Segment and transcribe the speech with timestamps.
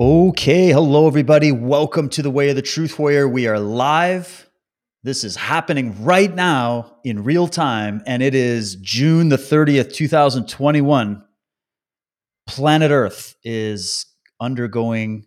[0.00, 1.50] Okay, hello everybody.
[1.50, 3.28] Welcome to the Way of the Truth Warrior.
[3.28, 4.48] We are live.
[5.02, 11.24] This is happening right now in real time, and it is June the 30th, 2021.
[12.46, 14.06] Planet Earth is
[14.40, 15.26] undergoing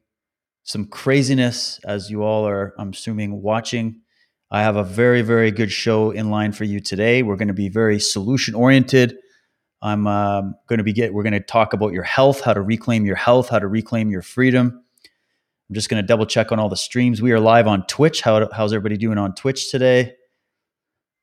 [0.64, 4.00] some craziness, as you all are, I'm assuming, watching.
[4.52, 7.24] I have a very, very good show in line for you today.
[7.24, 9.18] We're going to be very solution oriented
[9.82, 11.14] I'm um, going to be get.
[11.14, 14.12] We're going to talk about your health, how to reclaim your health, how to reclaim
[14.12, 14.84] your freedom.
[15.70, 17.22] I'm just going to double check on all the streams.
[17.22, 18.22] We are live on Twitch.
[18.22, 20.16] How, how's everybody doing on Twitch today?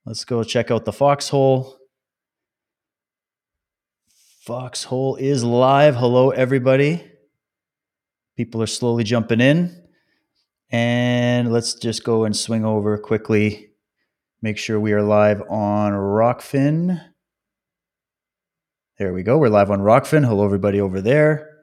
[0.06, 1.76] Let's go check out the Foxhole.
[4.40, 5.94] Foxhole is live.
[5.94, 7.04] Hello, everybody.
[8.36, 9.84] People are slowly jumping in.
[10.70, 13.70] And let's just go and swing over quickly.
[14.40, 17.07] Make sure we are live on Rokfin.
[18.98, 19.38] There we go.
[19.38, 20.26] We're live on Rokfin.
[20.26, 21.58] Hello, everybody over there.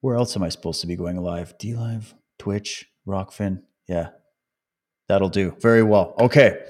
[0.00, 1.58] Where else am I supposed to be going live?
[1.58, 3.60] D Live, Twitch, Rokfin.
[3.86, 4.08] Yeah,
[5.06, 5.54] that'll do.
[5.60, 6.14] Very well.
[6.18, 6.64] Okay.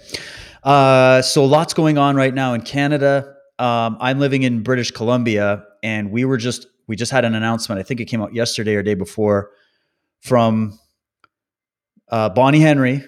[0.64, 3.32] Uh, so lots going on right now in Canada.
[3.60, 7.78] Um, I'm living in British Columbia, and we were just we just had an announcement.
[7.78, 9.52] I think it came out yesterday or day before
[10.18, 10.76] from
[12.08, 13.04] uh, Bonnie Henry,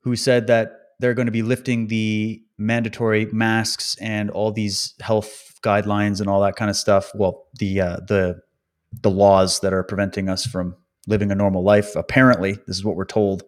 [0.00, 5.49] who said that they're going to be lifting the mandatory masks and all these health
[5.62, 7.10] guidelines and all that kind of stuff.
[7.14, 8.40] Well, the uh, the
[9.02, 11.94] the laws that are preventing us from living a normal life.
[11.96, 13.44] Apparently, this is what we're told.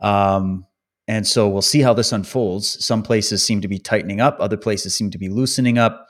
[0.00, 0.66] Um,
[1.06, 2.84] and so we'll see how this unfolds.
[2.84, 6.08] Some places seem to be tightening up, other places seem to be loosening up.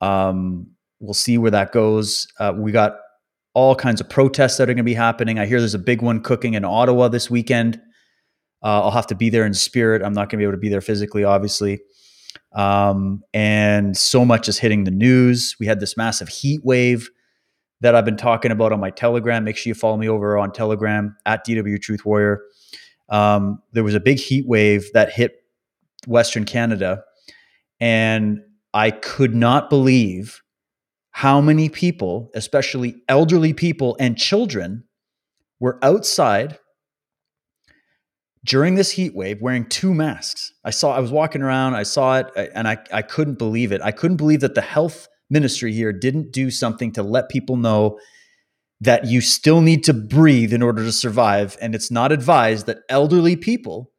[0.00, 0.68] Um,
[1.00, 2.28] we'll see where that goes.
[2.38, 2.98] Uh, we got
[3.54, 5.38] all kinds of protests that are going to be happening.
[5.38, 7.80] I hear there's a big one cooking in Ottawa this weekend.
[8.62, 10.02] Uh, I'll have to be there in spirit.
[10.02, 11.80] I'm not going to be able to be there physically, obviously.
[12.52, 15.56] Um, and so much is hitting the news.
[15.60, 17.10] We had this massive heat wave
[17.80, 19.44] that I've been talking about on my Telegram.
[19.44, 22.42] Make sure you follow me over on Telegram at DW Truth Warrior.
[23.08, 25.42] Um, there was a big heat wave that hit
[26.06, 27.04] Western Canada,
[27.80, 28.40] and
[28.74, 30.42] I could not believe
[31.10, 34.84] how many people, especially elderly people and children,
[35.58, 36.58] were outside
[38.44, 40.52] during this heat wave wearing two masks.
[40.64, 43.72] I saw, I was walking around, I saw it, uh, and I, I couldn't believe
[43.72, 43.80] it.
[43.82, 47.98] I couldn't believe that the health ministry here didn't do something to let people know
[48.80, 51.56] that you still need to breathe in order to survive.
[51.60, 53.90] And it's not advised that elderly people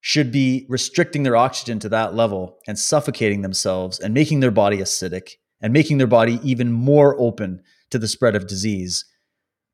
[0.00, 4.78] should be restricting their oxygen to that level and suffocating themselves and making their body
[4.78, 9.04] acidic and making their body even more open to the spread of disease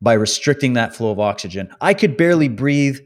[0.02, 1.70] by restricting that flow of oxygen.
[1.80, 3.00] I could barely breathe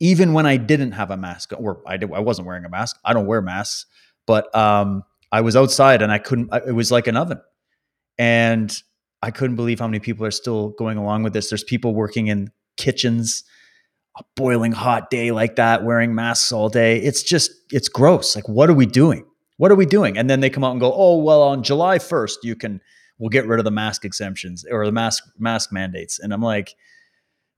[0.00, 2.98] even when I didn't have a mask, or I, did, I wasn't wearing a mask.
[3.04, 3.86] I don't wear masks,
[4.26, 6.52] but um, I was outside and I couldn't.
[6.66, 7.40] It was like an oven,
[8.18, 8.82] and
[9.22, 11.50] I couldn't believe how many people are still going along with this.
[11.50, 13.44] There's people working in kitchens,
[14.16, 16.98] a boiling hot day like that, wearing masks all day.
[16.98, 18.36] It's just, it's gross.
[18.36, 19.24] Like, what are we doing?
[19.56, 20.16] What are we doing?
[20.16, 22.80] And then they come out and go, oh, well, on July 1st, you can,
[23.18, 26.20] we'll get rid of the mask exemptions or the mask mask mandates.
[26.20, 26.76] And I'm like,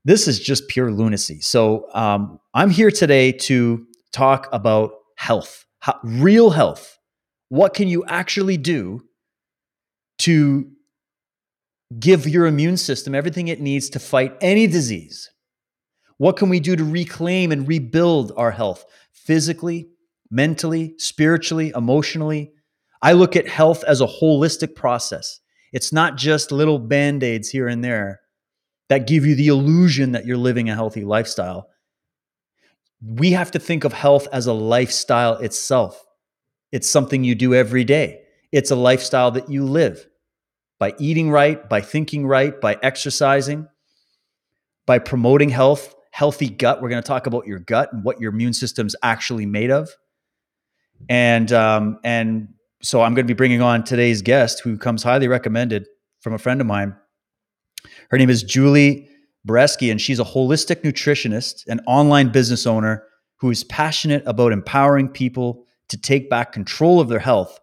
[0.03, 1.41] this is just pure lunacy.
[1.41, 6.97] So um, I'm here today to talk about health, how, real health.
[7.49, 9.01] What can you actually do
[10.19, 10.69] to
[11.99, 15.29] give your immune system everything it needs to fight any disease?
[16.17, 19.89] What can we do to reclaim and rebuild our health physically,
[20.29, 22.53] mentally, spiritually, emotionally?
[23.01, 25.39] I look at health as a holistic process.
[25.73, 28.20] It's not just little band aids here and there
[28.91, 31.69] that give you the illusion that you're living a healthy lifestyle.
[33.01, 36.05] We have to think of health as a lifestyle itself.
[36.73, 38.23] It's something you do every day.
[38.51, 40.05] It's a lifestyle that you live
[40.77, 43.69] by eating right, by thinking right, by exercising,
[44.85, 46.81] by promoting health, healthy gut.
[46.81, 49.89] We're going to talk about your gut and what your immune system's actually made of.
[51.07, 52.49] And um, and
[52.81, 55.87] so I'm going to be bringing on today's guest, who comes highly recommended
[56.19, 56.97] from a friend of mine,
[58.11, 59.07] her name is Julie
[59.47, 63.03] Bereczki, and she's a holistic nutritionist and online business owner
[63.37, 67.57] who is passionate about empowering people to take back control of their health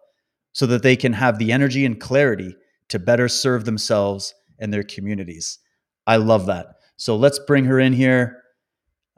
[0.51, 2.55] so that they can have the energy and clarity
[2.89, 5.59] to better serve themselves and their communities.
[6.07, 6.65] I love that.
[6.97, 8.41] So let's bring her in here.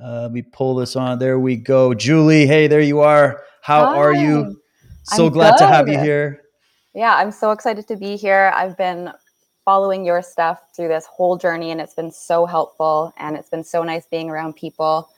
[0.04, 1.18] Uh, let me pull this on.
[1.18, 1.94] There we go.
[1.94, 3.42] Julie, hey, there you are.
[3.62, 3.98] How Hi.
[3.98, 4.60] are you?
[5.04, 5.60] So I'm glad good.
[5.60, 6.42] to have you here.
[6.94, 8.52] Yeah, I'm so excited to be here.
[8.54, 9.12] I've been
[9.66, 13.14] following your stuff through this whole journey, and it's been so helpful.
[13.18, 15.10] And it's been so nice being around people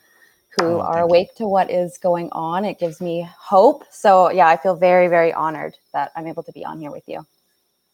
[0.58, 1.44] who oh, are awake you.
[1.44, 2.64] to what is going on.
[2.64, 3.84] It gives me hope.
[3.90, 7.04] So, yeah, I feel very, very honored that I'm able to be on here with
[7.08, 7.26] you.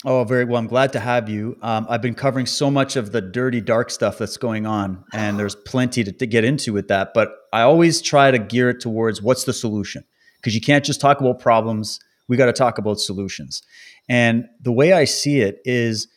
[0.05, 0.57] Oh, very well.
[0.57, 1.59] I'm glad to have you.
[1.61, 5.39] Um, I've been covering so much of the dirty, dark stuff that's going on, and
[5.39, 7.13] there's plenty to, to get into with that.
[7.15, 10.05] But I always try to gear it towards what's the solution
[10.37, 12.01] because you can't just talk about problems.
[12.29, 13.63] We got to talk about solutions.
[14.09, 16.09] And the way I see it is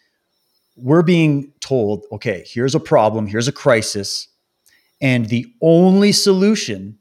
[0.76, 4.28] we're being told, okay, here's a problem, here's a crisis,
[5.02, 6.98] and the only solution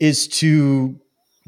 [0.00, 0.98] is to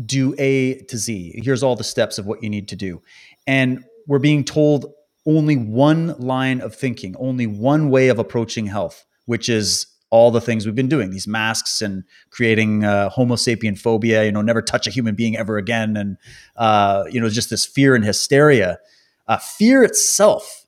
[0.05, 1.41] do A to Z.
[1.43, 3.03] Here's all the steps of what you need to do.
[3.47, 4.93] And we're being told
[5.27, 10.41] only one line of thinking, only one way of approaching health, which is all the
[10.41, 14.63] things we've been doing these masks and creating uh, homo sapien phobia you know never
[14.63, 16.17] touch a human being ever again and
[16.57, 18.79] uh, you know just this fear and hysteria
[19.27, 20.65] uh, fear itself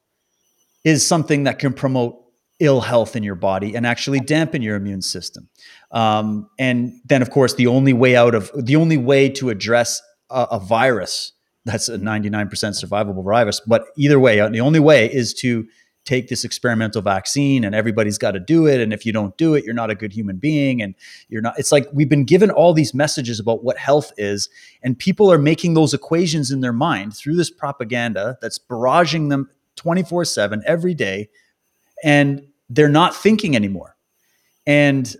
[0.84, 2.16] is something that can promote
[2.58, 5.48] ill health in your body and actually dampen your immune system
[5.92, 10.02] um, and then of course the only way out of the only way to address
[10.28, 11.32] a, a virus
[11.64, 13.60] that's a 99% survivable virus.
[13.60, 15.66] But either way, uh, the only way is to
[16.06, 18.80] take this experimental vaccine and everybody's got to do it.
[18.80, 20.80] And if you don't do it, you're not a good human being.
[20.80, 20.94] And
[21.28, 24.48] you're not, it's like we've been given all these messages about what health is.
[24.82, 29.50] And people are making those equations in their mind through this propaganda that's barraging them
[29.80, 31.30] 24 7 every day.
[32.04, 33.96] And they're not thinking anymore.
[34.66, 35.14] And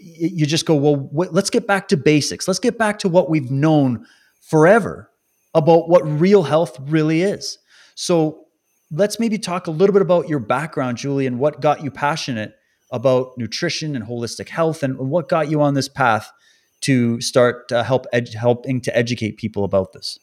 [0.00, 2.48] you just go, well, let's get back to basics.
[2.48, 4.06] Let's get back to what we've known
[4.40, 5.10] forever
[5.54, 7.58] about what real health really is.
[7.94, 8.46] So
[8.90, 12.54] let's maybe talk a little bit about your background, Julie, and what got you passionate
[12.90, 16.30] about nutrition and holistic health, and what got you on this path
[16.82, 20.18] to start uh, help ed- helping to educate people about this.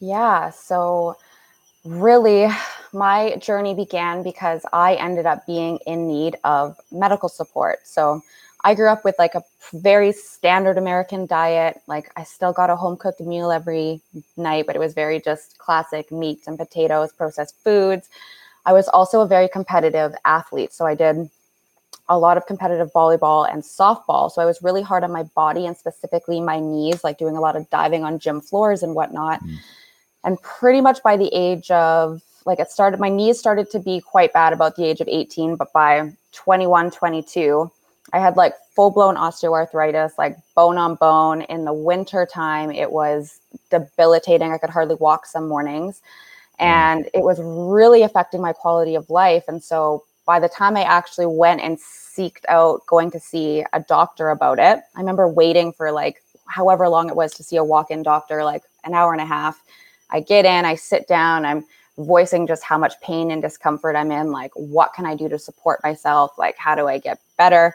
[0.00, 1.16] Yeah, so
[1.84, 2.48] really,
[2.94, 7.80] my journey began because I ended up being in need of medical support.
[7.86, 8.22] So
[8.64, 9.42] I grew up with like a
[9.74, 11.82] very standard American diet.
[11.86, 14.00] Like I still got a home cooked meal every
[14.36, 18.08] night, but it was very just classic meats and potatoes, processed foods.
[18.64, 20.72] I was also a very competitive athlete.
[20.72, 21.28] So I did
[22.08, 24.30] a lot of competitive volleyball and softball.
[24.30, 27.40] So I was really hard on my body and specifically my knees, like doing a
[27.40, 29.42] lot of diving on gym floors and whatnot.
[29.42, 29.56] Mm.
[30.24, 34.00] And pretty much by the age of like it started, my knees started to be
[34.00, 37.70] quite bad about the age of 18, but by 21, 22,
[38.12, 41.42] I had like full blown osteoarthritis, like bone on bone.
[41.42, 44.52] In the winter time, it was debilitating.
[44.52, 46.02] I could hardly walk some mornings.
[46.60, 46.64] Mm.
[46.66, 49.44] And it was really affecting my quality of life.
[49.48, 53.80] And so by the time I actually went and seeked out going to see a
[53.80, 57.64] doctor about it, I remember waiting for like however long it was to see a
[57.64, 59.62] walk in doctor, like an hour and a half.
[60.10, 61.64] I get in, I sit down, I'm
[61.96, 64.32] voicing just how much pain and discomfort I'm in.
[64.32, 66.32] Like, what can I do to support myself?
[66.38, 67.74] Like, how do I get better?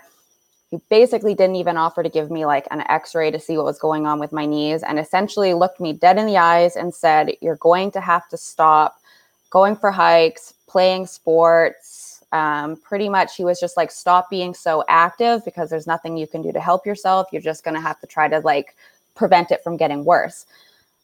[0.70, 3.80] he basically didn't even offer to give me like an x-ray to see what was
[3.80, 7.32] going on with my knees and essentially looked me dead in the eyes and said
[7.42, 9.02] you're going to have to stop
[9.50, 14.84] going for hikes playing sports um, pretty much he was just like stop being so
[14.88, 18.00] active because there's nothing you can do to help yourself you're just going to have
[18.00, 18.76] to try to like
[19.16, 20.46] prevent it from getting worse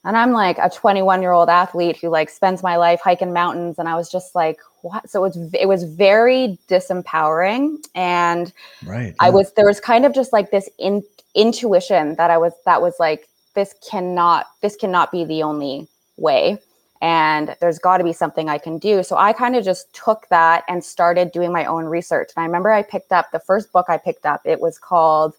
[0.06, 3.78] and i'm like a 21 year old athlete who like spends my life hiking mountains
[3.78, 5.10] and i was just like what?
[5.10, 8.54] So it was it was very disempowering and
[8.86, 9.14] right yeah.
[9.20, 11.04] i was there was kind of just like this in,
[11.34, 15.88] intuition that i was that was like this cannot this cannot be the only
[16.18, 16.60] way
[17.02, 19.04] and there's got to be something i can do.
[19.04, 22.32] So i kind of just took that and started doing my own research.
[22.36, 25.34] And i remember i picked up the first book i picked up it was called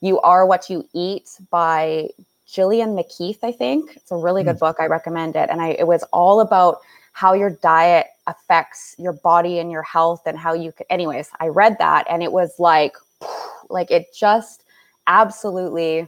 [0.00, 2.08] you are what you eat by
[2.50, 3.96] Gillian McKeith, I think.
[3.96, 4.60] It's a really good mm.
[4.60, 4.76] book.
[4.80, 5.48] I recommend it.
[5.50, 6.78] And I it was all about
[7.12, 11.48] how your diet affects your body and your health and how you could anyways, I
[11.48, 12.94] read that and it was like
[13.70, 14.64] like it just
[15.06, 16.06] absolutely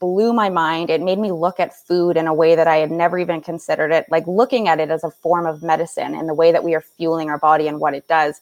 [0.00, 0.90] blew my mind.
[0.90, 3.90] It made me look at food in a way that I had never even considered
[3.90, 6.74] it, like looking at it as a form of medicine and the way that we
[6.74, 8.40] are fueling our body and what it does.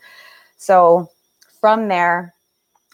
[0.56, 1.10] So
[1.60, 2.34] from there,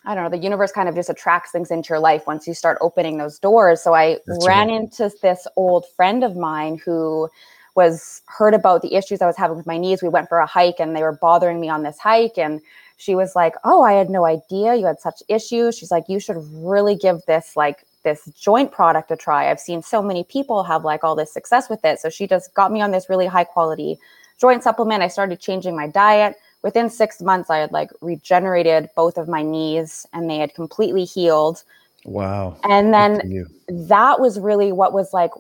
[0.05, 2.55] I don't know, the universe kind of just attracts things into your life once you
[2.55, 3.81] start opening those doors.
[3.81, 4.81] So I That's ran right.
[4.81, 7.29] into this old friend of mine who
[7.75, 10.03] was heard about the issues I was having with my knees.
[10.03, 12.37] We went for a hike and they were bothering me on this hike.
[12.37, 12.61] And
[12.97, 15.79] she was like, Oh, I had no idea you had such issues.
[15.79, 19.51] She's like, You should really give this like this joint product a try.
[19.51, 22.01] I've seen so many people have like all this success with it.
[22.01, 23.99] So she just got me on this really high quality
[24.41, 25.03] joint supplement.
[25.03, 29.43] I started changing my diet within six months, I had like regenerated both of my
[29.43, 31.63] knees and they had completely healed.
[32.05, 32.57] Wow.
[32.65, 35.31] And then that was really what was like,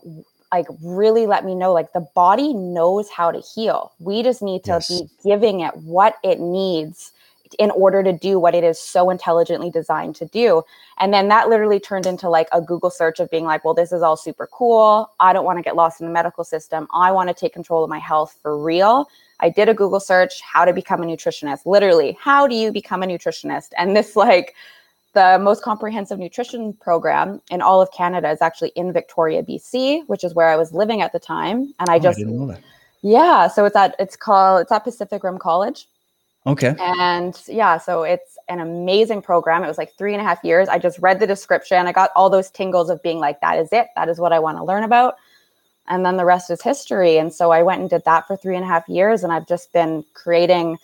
[0.52, 3.92] like really let me know like the body knows how to heal.
[3.98, 4.88] We just need to yes.
[4.88, 7.12] be giving it what it needs
[7.58, 10.62] in order to do what it is so intelligently designed to do.
[10.98, 13.92] And then that literally turned into like a Google search of being like, well, this
[13.92, 15.10] is all super cool.
[15.20, 16.86] I don't want to get lost in the medical system.
[16.92, 19.08] I want to take control of my health for real.
[19.40, 21.66] I did a Google search, how to become a nutritionist.
[21.66, 23.70] Literally, how do you become a nutritionist?
[23.76, 24.54] And this like
[25.14, 30.24] the most comprehensive nutrition program in all of Canada is actually in Victoria, BC, which
[30.24, 31.74] is where I was living at the time.
[31.78, 32.22] And I oh, just I
[33.02, 35.88] Yeah, so it's at it's called it's at Pacific Rim College.
[36.46, 36.74] Okay.
[36.78, 39.62] And yeah, so it's an amazing program.
[39.62, 40.68] It was like three and a half years.
[40.68, 41.86] I just read the description.
[41.86, 43.88] I got all those tingles of being like, that is it.
[43.94, 45.16] That is what I want to learn about.
[45.88, 47.18] And then the rest is history.
[47.18, 49.22] And so I went and did that for three and a half years.
[49.22, 50.78] And I've just been creating,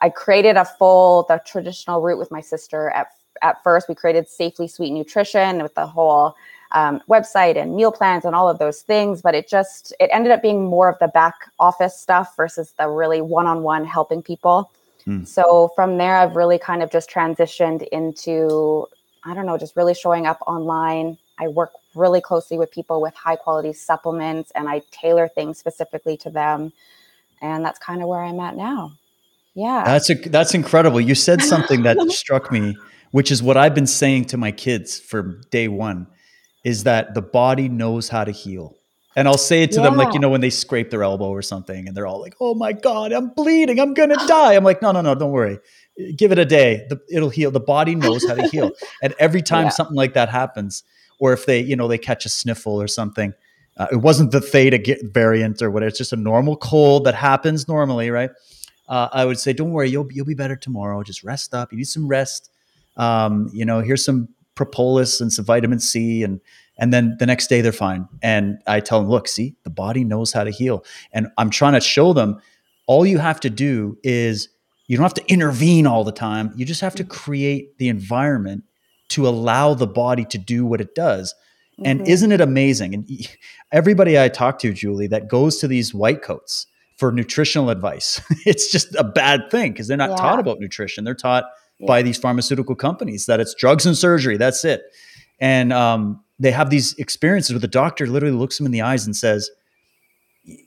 [0.00, 3.08] I created a full, the traditional route with my sister at
[3.42, 6.34] at first we created safely sweet nutrition with the whole
[6.72, 10.32] um, website and meal plans and all of those things but it just it ended
[10.32, 14.70] up being more of the back office stuff versus the really one-on-one helping people
[15.06, 15.26] mm.
[15.26, 18.86] so from there i've really kind of just transitioned into
[19.24, 21.18] i don't know just really showing up online.
[21.40, 26.16] I work really closely with people with high quality supplements and i tailor things specifically
[26.18, 26.72] to them.
[27.40, 28.92] And that's kind of where i'm at now.
[29.54, 29.82] Yeah.
[29.84, 31.00] That's a, that's incredible.
[31.00, 32.76] You said something that struck me
[33.10, 36.06] which is what I've been saying to my kids from day one,
[36.64, 38.76] is that the body knows how to heal.
[39.18, 39.90] And I'll say it to yeah.
[39.90, 42.36] them like, you know, when they scrape their elbow or something and they're all like,
[42.38, 43.80] oh my God, I'm bleeding.
[43.80, 44.54] I'm going to die.
[44.54, 45.58] I'm like, no, no, no, don't worry.
[46.14, 46.86] Give it a day.
[46.88, 47.50] The, it'll heal.
[47.50, 48.70] The body knows how to heal.
[49.02, 49.70] And every time yeah.
[49.70, 50.84] something like that happens,
[51.18, 53.34] or if they, you know, they catch a sniffle or something,
[53.76, 55.88] uh, it wasn't the theta variant or whatever.
[55.88, 58.30] It's just a normal cold that happens normally, right?
[58.88, 61.02] Uh, I would say, don't worry, you'll, you'll be better tomorrow.
[61.02, 61.72] Just rest up.
[61.72, 62.50] You need some rest
[62.98, 66.40] um, you know, here's some propolis and some vitamin C and
[66.78, 68.08] and then the next day they're fine.
[68.22, 70.84] And I tell them, look, see, the body knows how to heal.
[71.12, 72.40] And I'm trying to show them
[72.86, 74.48] all you have to do is
[74.86, 76.52] you don't have to intervene all the time.
[76.56, 78.64] You just have to create the environment
[79.08, 81.34] to allow the body to do what it does.
[81.74, 81.86] Mm-hmm.
[81.86, 82.94] And isn't it amazing?
[82.94, 83.28] And
[83.72, 86.66] everybody I talk to, Julie, that goes to these white coats
[86.96, 90.16] for nutritional advice, it's just a bad thing because they're not yeah.
[90.16, 91.04] taught about nutrition.
[91.04, 91.44] They're taught
[91.78, 91.86] yeah.
[91.86, 94.36] by these pharmaceutical companies that it's drugs and surgery.
[94.36, 94.82] That's it.
[95.40, 99.06] And um, they have these experiences where the doctor literally looks them in the eyes
[99.06, 99.50] and says,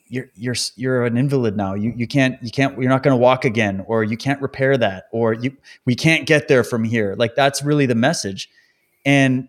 [0.07, 1.73] you're you're you're an invalid now.
[1.73, 4.77] You you can't you can't you're not going to walk again, or you can't repair
[4.77, 7.15] that, or you we can't get there from here.
[7.17, 8.49] Like that's really the message,
[9.05, 9.47] and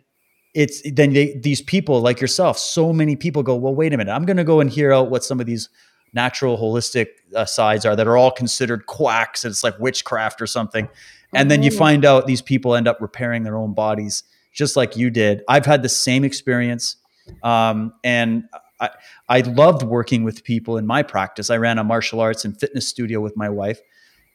[0.54, 2.58] it's then they, these people like yourself.
[2.58, 5.10] So many people go, well, wait a minute, I'm going to go and hear out
[5.10, 5.68] what some of these
[6.12, 9.44] natural holistic uh, sides are that are all considered quacks.
[9.44, 10.88] And it's like witchcraft or something.
[11.34, 11.78] And then you mm-hmm.
[11.78, 15.42] find out these people end up repairing their own bodies just like you did.
[15.48, 16.96] I've had the same experience.
[17.42, 18.44] Um, and
[18.80, 18.90] I,
[19.28, 21.50] I loved working with people in my practice.
[21.50, 23.80] I ran a martial arts and fitness studio with my wife.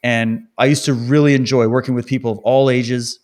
[0.04, 3.20] And I used to really enjoy working with people of all ages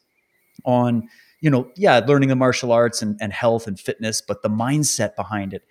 [0.65, 1.07] on,
[1.39, 5.15] you know, yeah, learning the martial arts and, and health and fitness, but the mindset
[5.15, 5.63] behind it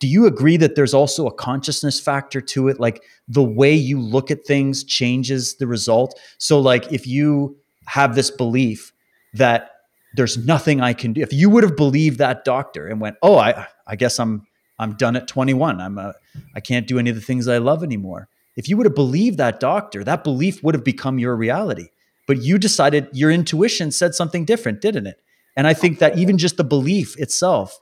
[0.00, 4.00] do you agree that there's also a consciousness factor to it like the way you
[4.00, 8.92] look at things changes the result so like if you have this belief
[9.34, 9.73] that
[10.14, 13.36] there's nothing i can do if you would have believed that doctor and went oh
[13.36, 14.46] i i guess i'm
[14.78, 16.14] i'm done at 21 i'm a
[16.54, 19.38] i can't do any of the things i love anymore if you would have believed
[19.38, 21.88] that doctor that belief would have become your reality
[22.26, 25.20] but you decided your intuition said something different didn't it
[25.56, 27.80] and i think that even just the belief itself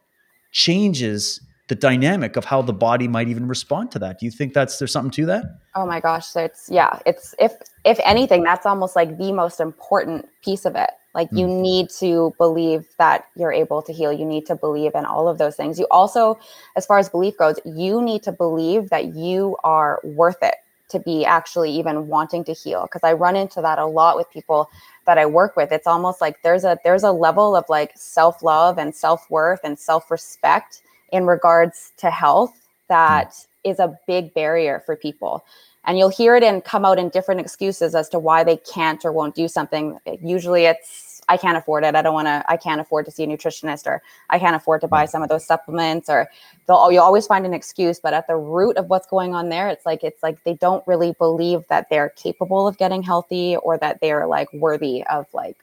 [0.53, 1.41] changes
[1.73, 4.19] the dynamic of how the body might even respond to that.
[4.19, 5.45] Do you think that's there's something to that?
[5.75, 7.53] Oh my gosh, it's yeah, it's if
[7.85, 10.91] if anything, that's almost like the most important piece of it.
[11.15, 11.41] Like mm.
[11.41, 14.13] you need to believe that you're able to heal.
[14.13, 15.79] You need to believe in all of those things.
[15.79, 16.39] You also,
[16.77, 20.55] as far as belief goes, you need to believe that you are worth it
[20.89, 22.83] to be actually even wanting to heal.
[22.83, 24.69] Because I run into that a lot with people
[25.07, 25.73] that I work with.
[25.73, 30.83] It's almost like there's a there's a level of like self-love and self-worth and self-respect
[31.11, 33.47] in regards to health that mm.
[33.65, 35.45] is a big barrier for people.
[35.85, 39.05] And you'll hear it and come out in different excuses as to why they can't
[39.05, 39.99] or won't do something.
[40.23, 41.95] Usually it's I can't afford it.
[41.95, 42.45] I don't want to.
[42.49, 45.11] I can't afford to see a nutritionist, or I can't afford to buy hmm.
[45.11, 46.29] some of those supplements, or
[46.67, 46.91] they'll.
[46.91, 49.87] You always find an excuse, but at the root of what's going on there, it's
[49.87, 54.01] like it's like they don't really believe that they're capable of getting healthy, or that
[54.01, 55.57] they're like worthy of like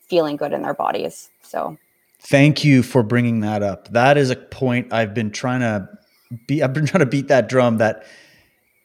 [0.00, 1.28] feeling good in their bodies.
[1.42, 1.76] So
[2.20, 3.88] Thank you for bringing that up.
[3.88, 5.88] That is a point I've been trying to
[6.46, 8.04] be I've been trying to beat that drum that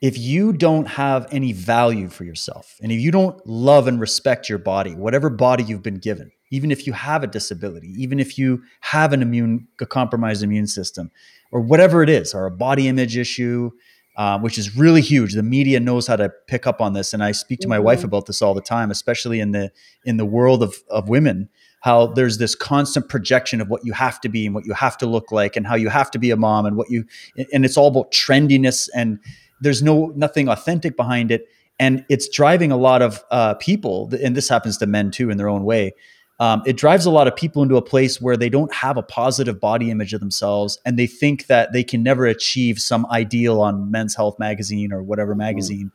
[0.05, 4.47] if you don't have any value for yourself and if you don't love and respect
[4.47, 8.37] your body, whatever body you've been given, even if you have a disability, even if
[8.37, 11.09] you have an immune a compromised immune system
[11.51, 13.71] or whatever it is, or a body image issue,
[14.15, 15.33] um, which is really huge.
[15.33, 17.85] The media knows how to pick up on this, and I speak to my mm-hmm.
[17.85, 19.71] wife about this all the time, especially in the
[20.05, 21.49] in the world of of women.
[21.81, 24.97] How there's this constant projection of what you have to be and what you have
[24.99, 27.05] to look like, and how you have to be a mom, and what you
[27.51, 29.19] and it's all about trendiness, and
[29.61, 31.47] there's no nothing authentic behind it,
[31.79, 35.37] and it's driving a lot of uh, people, and this happens to men too in
[35.37, 35.93] their own way
[36.39, 39.03] um, it drives a lot of people into a place where they don't have a
[39.03, 43.61] positive body image of themselves and they think that they can never achieve some ideal
[43.61, 45.39] on men's health magazine or whatever mm-hmm.
[45.39, 45.91] magazine mm.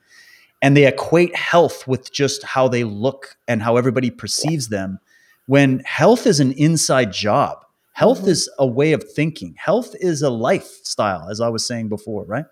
[0.62, 4.98] and they equate health with just how they look and how everybody perceives them
[5.46, 7.58] when health is an inside job
[7.92, 8.30] health mm-hmm.
[8.30, 12.46] is a way of thinking health is a lifestyle as i was saying before right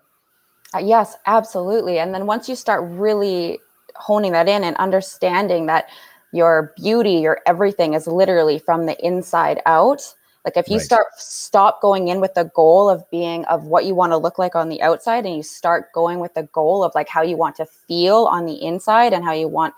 [0.73, 3.59] uh, yes absolutely and then once you start really
[3.95, 5.89] honing that in and understanding that
[6.31, 10.13] your beauty, your everything is literally from the inside out.
[10.45, 10.85] Like if you right.
[10.85, 14.39] start stop going in with the goal of being of what you want to look
[14.39, 17.35] like on the outside and you start going with the goal of like how you
[17.35, 19.73] want to feel on the inside and how you want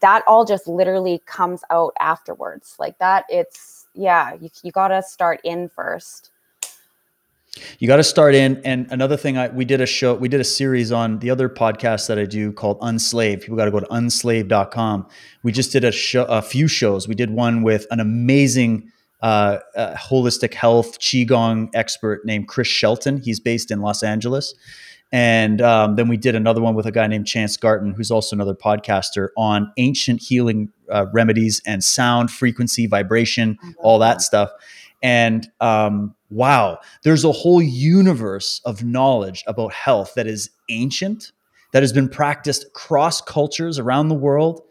[0.00, 2.74] that all just literally comes out afterwards.
[2.78, 6.29] Like that it's yeah, you you got to start in first.
[7.78, 8.60] You got to start in.
[8.64, 11.48] And another thing, I we did a show, we did a series on the other
[11.48, 13.40] podcast that I do called Unslave.
[13.40, 15.08] People got to go to unslave.com.
[15.42, 17.08] We just did a show, a few shows.
[17.08, 18.92] We did one with an amazing
[19.22, 23.18] uh, uh, holistic health qigong expert named Chris Shelton.
[23.18, 24.54] He's based in Los Angeles.
[25.12, 28.36] And um, then we did another one with a guy named Chance Garton, who's also
[28.36, 34.50] another podcaster on ancient healing uh, remedies and sound, frequency, vibration, all that stuff.
[35.02, 41.32] And um, wow, there's a whole universe of knowledge about health that is ancient,
[41.72, 44.62] that has been practiced cross cultures around the world.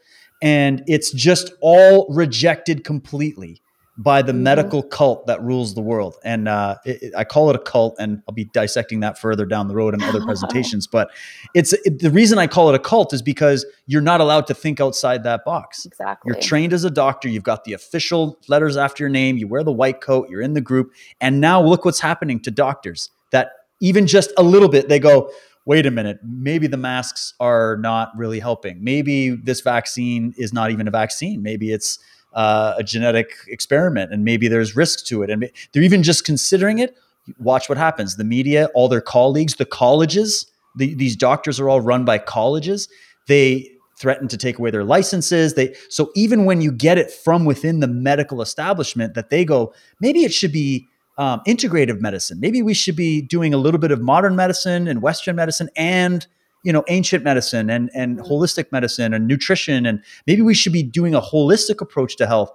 [0.41, 3.61] And it's just all rejected completely
[3.99, 4.43] by the mm-hmm.
[4.43, 6.15] medical cult that rules the world.
[6.23, 9.45] And uh, it, it, I call it a cult, and I'll be dissecting that further
[9.45, 10.87] down the road in other presentations.
[10.99, 11.11] But
[11.53, 14.53] it's it, the reason I call it a cult is because you're not allowed to
[14.53, 15.85] think outside that box.
[15.85, 16.29] Exactly.
[16.29, 17.27] You're trained as a doctor.
[17.27, 19.37] You've got the official letters after your name.
[19.37, 20.29] You wear the white coat.
[20.29, 20.93] You're in the group.
[21.21, 23.11] And now look what's happening to doctors.
[23.31, 23.51] That
[23.81, 25.31] even just a little bit, they go,
[25.65, 28.83] wait a minute, maybe the masks are not really helping.
[28.83, 31.43] Maybe this vaccine is not even a vaccine.
[31.43, 31.99] Maybe it's
[32.33, 35.29] uh, a genetic experiment and maybe there's risk to it.
[35.29, 36.97] And they're even just considering it.
[37.39, 38.15] Watch what happens.
[38.15, 42.87] The media all their colleagues the colleges the, these doctors are all run by colleges.
[43.27, 45.55] They threaten to take away their licenses.
[45.55, 49.73] They so even when you get it from within the medical establishment that they go
[49.99, 50.87] maybe it should be
[51.17, 52.39] um, integrative medicine.
[52.39, 56.25] Maybe we should be doing a little bit of modern medicine and western medicine and
[56.63, 58.31] you know ancient medicine and and mm-hmm.
[58.31, 62.51] holistic medicine and nutrition and maybe we should be doing a holistic approach to health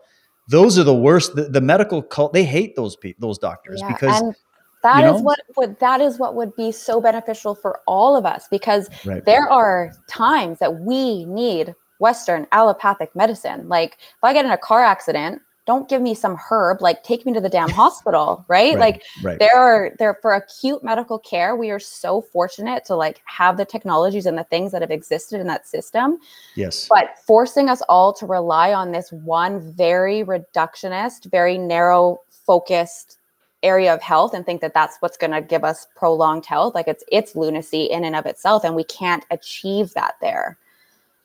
[0.48, 3.88] those are the worst the, the medical cult they hate those people those doctors yeah,
[3.88, 4.34] because and
[4.82, 5.16] that you know?
[5.16, 8.88] is what would that is what would be so beneficial for all of us because
[9.04, 9.24] right.
[9.24, 14.58] there are times that we need western allopathic medicine like if i get in a
[14.58, 18.74] car accident don't give me some herb like take me to the damn hospital right?
[18.74, 19.38] right, like right.
[19.38, 23.64] there are there for acute medical care we are so fortunate to like have the
[23.64, 26.18] technologies and the things that have existed in that system
[26.54, 33.18] yes but forcing us all to rely on this one very reductionist very narrow focused
[33.62, 36.86] area of health and think that that's what's going to give us prolonged health like
[36.86, 40.58] it's it's lunacy in and of itself and we can't achieve that there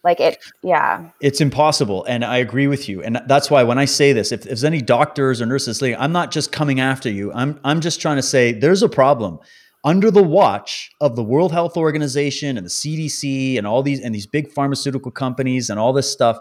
[0.04, 1.10] like it yeah.
[1.22, 4.42] It's impossible and i agree with you and that's why when i say this if,
[4.42, 7.32] if there's any doctors or nurses listening i'm not just coming after you.
[7.34, 9.40] I'm i'm just trying to say there's a problem.
[9.86, 14.14] Under the watch of the world health organization and the cdc and all these and
[14.14, 16.38] these big pharmaceutical companies and all this stuff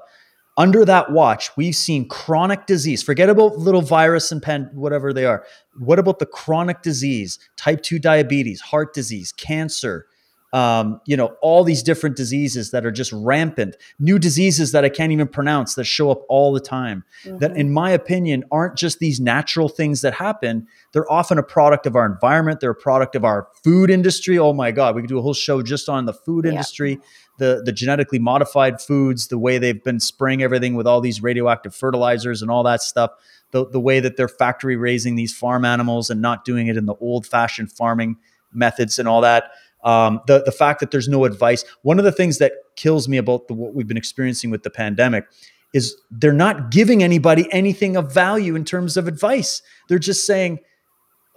[0.57, 5.25] under that watch we've seen chronic disease forget about little virus and pen whatever they
[5.25, 5.45] are.
[5.79, 10.07] What about the chronic disease type 2 diabetes heart disease cancer
[10.53, 14.89] um, you know, all these different diseases that are just rampant, new diseases that I
[14.89, 17.05] can't even pronounce that show up all the time.
[17.25, 17.39] Mm-hmm.
[17.39, 20.67] That, in my opinion, aren't just these natural things that happen.
[20.93, 22.61] They're often a product of our environment.
[22.61, 24.39] They're a product of our food industry.
[24.39, 26.53] Oh my God, we could do a whole show just on the food yeah.
[26.53, 26.99] industry,
[27.39, 31.75] the the genetically modified foods, the way they've been spraying everything with all these radioactive
[31.75, 33.11] fertilizers and all that stuff.
[33.51, 36.85] The, the way that they're factory raising these farm animals and not doing it in
[36.85, 38.19] the old fashioned farming
[38.53, 39.53] methods and all that
[39.85, 41.65] um, the the fact that there's no advice.
[41.83, 44.71] One of the things that kills me about the, what we've been experiencing with the
[44.71, 45.27] pandemic
[45.73, 49.63] is they're not giving anybody anything of value in terms of advice.
[49.89, 50.59] They're just saying,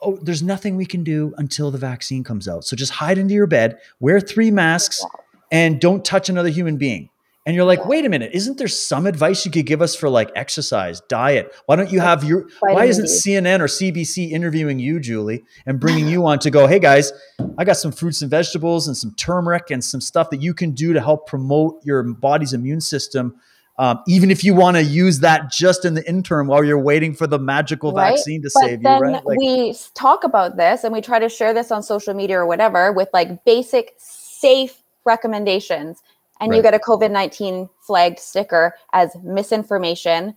[0.01, 2.65] "Oh, there's nothing we can do until the vaccine comes out.
[2.65, 5.06] So just hide into your bed, wear three masks,
[5.51, 7.11] and don't touch another human being."
[7.45, 10.10] And you're like, wait a minute, isn't there some advice you could give us for
[10.10, 11.51] like exercise, diet?
[11.65, 16.08] Why don't you have your, why isn't CNN or CBC interviewing you, Julie, and bringing
[16.10, 17.12] you on to go, hey guys,
[17.58, 20.71] I got some fruits and vegetables and some turmeric and some stuff that you can
[20.71, 23.36] do to help promote your body's immune system.
[23.80, 27.15] Um, even if you want to use that just in the interim while you're waiting
[27.15, 28.12] for the magical right?
[28.12, 29.25] vaccine to but save then you, right?
[29.25, 32.45] Like, we talk about this and we try to share this on social media or
[32.45, 36.04] whatever with like basic, safe recommendations
[36.41, 36.58] and right.
[36.58, 40.36] you get a COVID 19 flagged sticker as misinformation,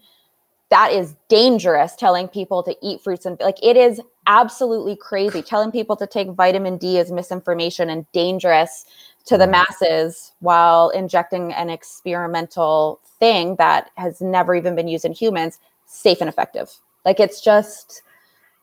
[0.71, 5.43] that is dangerous telling people to eat fruits and like it is absolutely crazy.
[5.43, 8.85] Telling people to take vitamin D is misinformation and dangerous
[9.27, 15.13] to the masses while injecting an experimental thing that has never even been used in
[15.13, 16.71] humans safe and effective.
[17.05, 18.03] Like it's just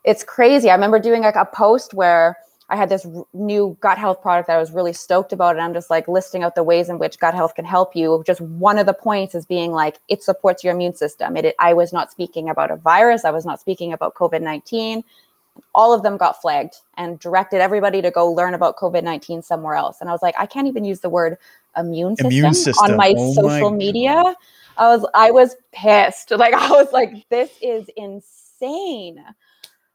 [0.03, 0.69] it's crazy.
[0.69, 2.37] I remember doing like a post where
[2.71, 5.57] I had this new gut health product that I was really stoked about.
[5.57, 8.23] And I'm just like listing out the ways in which gut health can help you.
[8.25, 11.35] Just one of the points is being like, it supports your immune system.
[11.35, 14.41] It, it I was not speaking about a virus, I was not speaking about COVID
[14.41, 15.03] 19.
[15.75, 19.75] All of them got flagged and directed everybody to go learn about COVID 19 somewhere
[19.75, 19.99] else.
[19.99, 21.37] And I was like, I can't even use the word
[21.77, 22.91] immune system, immune system.
[22.91, 24.33] on my oh social my media.
[24.77, 26.31] I was I was pissed.
[26.37, 29.21] Like I was like, this is insane.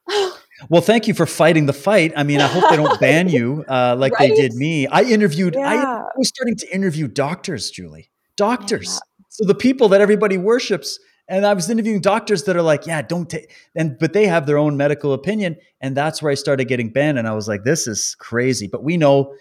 [0.69, 2.12] well, thank you for fighting the fight.
[2.16, 4.31] I mean, I hope they don't ban you uh, like right?
[4.31, 4.87] they did me.
[4.87, 5.55] I interviewed.
[5.55, 5.69] Yeah.
[5.69, 8.11] I was starting to interview doctors, Julie.
[8.37, 8.95] Doctors.
[8.95, 9.27] Yeah.
[9.29, 13.03] So the people that everybody worships, and I was interviewing doctors that are like, "Yeah,
[13.03, 16.66] don't take," and but they have their own medical opinion, and that's where I started
[16.66, 17.19] getting banned.
[17.19, 19.35] And I was like, "This is crazy." But we know,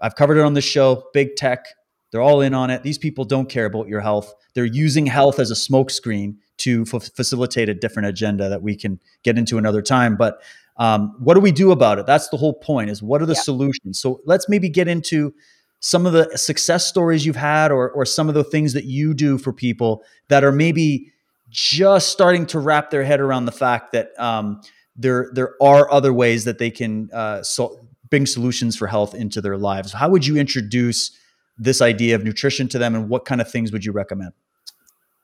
[0.00, 1.04] I've covered it on the show.
[1.12, 1.66] Big tech,
[2.12, 2.84] they're all in on it.
[2.84, 4.32] These people don't care about your health.
[4.54, 9.00] They're using health as a smokescreen to f- facilitate a different agenda that we can
[9.22, 10.16] get into another time.
[10.16, 10.42] But
[10.76, 12.06] um, what do we do about it?
[12.06, 12.90] That's the whole point.
[12.90, 13.40] Is what are the yeah.
[13.40, 13.98] solutions?
[13.98, 15.34] So let's maybe get into
[15.80, 19.14] some of the success stories you've had, or or some of the things that you
[19.14, 21.12] do for people that are maybe
[21.50, 24.60] just starting to wrap their head around the fact that um,
[24.96, 27.78] there there are other ways that they can uh, so
[28.10, 29.92] bring solutions for health into their lives.
[29.92, 31.10] How would you introduce
[31.56, 34.32] this idea of nutrition to them, and what kind of things would you recommend?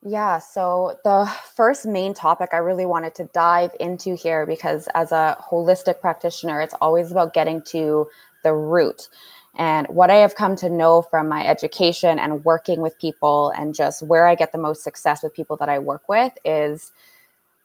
[0.02, 5.12] Yeah, so the first main topic I really wanted to dive into here because as
[5.12, 8.08] a holistic practitioner, it's always about getting to
[8.42, 9.08] the root.
[9.56, 13.74] And what I have come to know from my education and working with people and
[13.74, 16.92] just where I get the most success with people that I work with is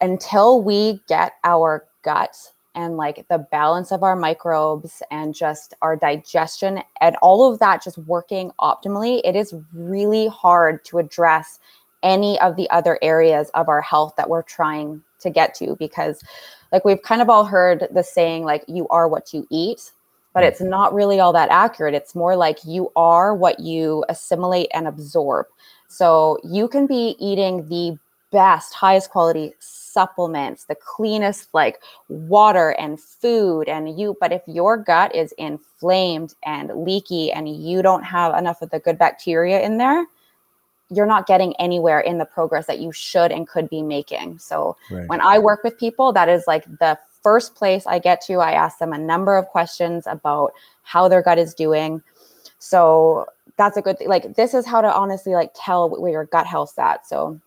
[0.02, 2.36] until we get our gut
[2.74, 7.82] and like the balance of our microbes and just our digestion and all of that
[7.82, 11.60] just working optimally, it is really hard to address
[12.06, 16.24] any of the other areas of our health that we're trying to get to because
[16.72, 19.92] like we've kind of all heard the saying like you are what you eat
[20.34, 20.48] but mm.
[20.48, 24.88] it's not really all that accurate it's more like you are what you assimilate and
[24.88, 25.48] absorb
[25.88, 27.98] so you can be eating the
[28.32, 34.78] best highest quality supplements the cleanest like water and food and you but if your
[34.78, 39.78] gut is inflamed and leaky and you don't have enough of the good bacteria in
[39.78, 40.06] there
[40.90, 44.38] you're not getting anywhere in the progress that you should and could be making.
[44.38, 45.08] So right.
[45.08, 48.36] when I work with people, that is like the first place I get to.
[48.36, 52.04] I ask them a number of questions about how their gut is doing.
[52.60, 53.26] So
[53.58, 54.10] that's a good thing.
[54.10, 57.08] Like this is how to honestly like tell where your gut health's at.
[57.08, 57.40] So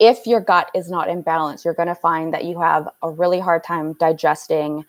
[0.00, 3.10] if your gut is not in balance, you're going to find that you have a
[3.10, 4.84] really hard time digesting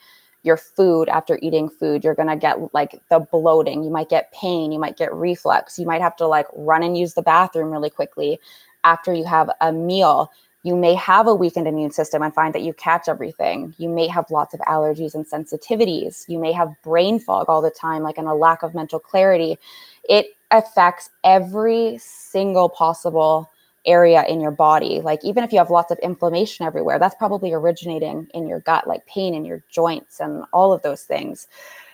[0.46, 4.32] your food after eating food you're going to get like the bloating you might get
[4.32, 7.72] pain you might get reflux you might have to like run and use the bathroom
[7.72, 8.40] really quickly
[8.86, 10.32] after you have a meal.
[10.64, 13.76] You may have a weakened immune system and find that you catch everything.
[13.78, 16.28] You may have lots of allergies and sensitivities.
[16.30, 19.60] You may have brain fog all the time like and a lack of mental clarity.
[20.08, 23.52] It affects every single possible
[23.86, 25.02] area in your body.
[25.02, 28.88] Like even if you have lots of inflammation everywhere, that's probably originating in your gut,
[28.88, 31.48] like pain in your joints and all of those things.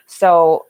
[0.06, 0.66] So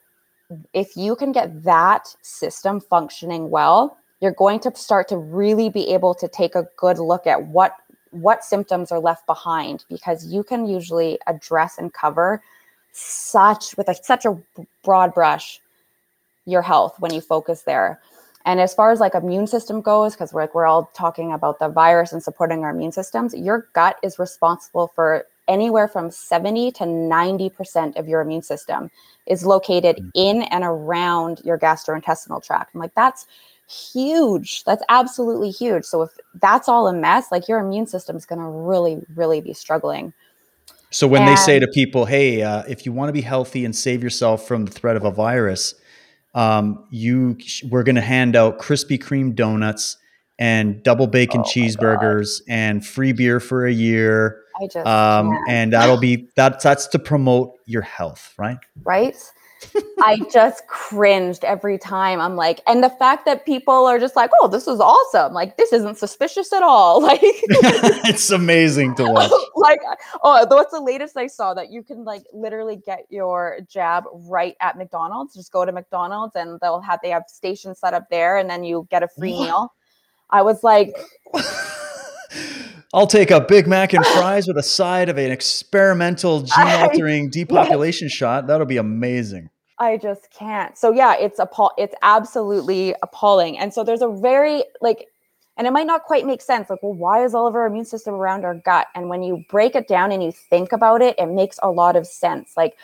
[0.72, 5.92] if you can get that system functioning well, you're going to start to really be
[5.92, 7.76] able to take a good look at what
[8.10, 12.42] what symptoms are left behind because you can usually address and cover
[12.92, 14.38] such with a, such a
[14.84, 15.60] broad brush
[16.44, 18.00] your health when you focus there
[18.44, 21.58] and as far as like immune system goes, because we're like we're all talking about
[21.58, 26.72] the virus and supporting our immune systems, your gut is responsible for anywhere from 70
[26.72, 28.90] to 90% of your immune system
[29.26, 30.10] is located mm.
[30.14, 32.74] in and around your gastrointestinal tract.
[32.74, 33.26] I'm like, that's
[33.68, 34.64] huge.
[34.64, 35.84] That's absolutely huge.
[35.84, 39.40] So if that's all a mess, like your immune system is going to really, really
[39.40, 40.12] be struggling.
[40.90, 43.64] So when and, they say to people, "Hey, uh, if you want to be healthy
[43.64, 45.74] and save yourself from the threat of a virus,
[46.34, 47.36] um, you
[47.68, 49.98] we're going to hand out Krispy Kreme donuts
[50.38, 54.42] and double bacon oh cheeseburgers and free beer for a year.
[54.60, 58.58] I just um, and that'll be that's that's to promote your health, right?
[58.84, 59.16] Right.
[59.98, 62.20] I just cringed every time.
[62.20, 65.32] I'm like, and the fact that people are just like, oh, this is awesome.
[65.32, 67.02] Like, this isn't suspicious at all.
[67.12, 69.30] Like, it's amazing to watch.
[69.56, 69.80] like,
[70.22, 74.54] oh, what's the latest I saw that you can like literally get your jab right
[74.60, 75.34] at McDonald's?
[75.34, 78.62] Just go to McDonald's and they'll have they have stations set up there, and then
[78.64, 79.74] you get a free meal.
[80.30, 80.94] I was like.
[82.94, 87.30] I'll take a Big Mac and fries with a side of an experimental gene altering
[87.30, 88.46] depopulation shot.
[88.46, 89.50] That'll be amazing.
[89.78, 90.76] I just can't.
[90.78, 93.58] So yeah, it's appall it's absolutely appalling.
[93.58, 95.08] And so there's a very like
[95.56, 97.84] and it might not quite make sense like well why is all of our immune
[97.84, 101.14] system around our gut and when you break it down and you think about it
[101.18, 102.76] it makes a lot of sense like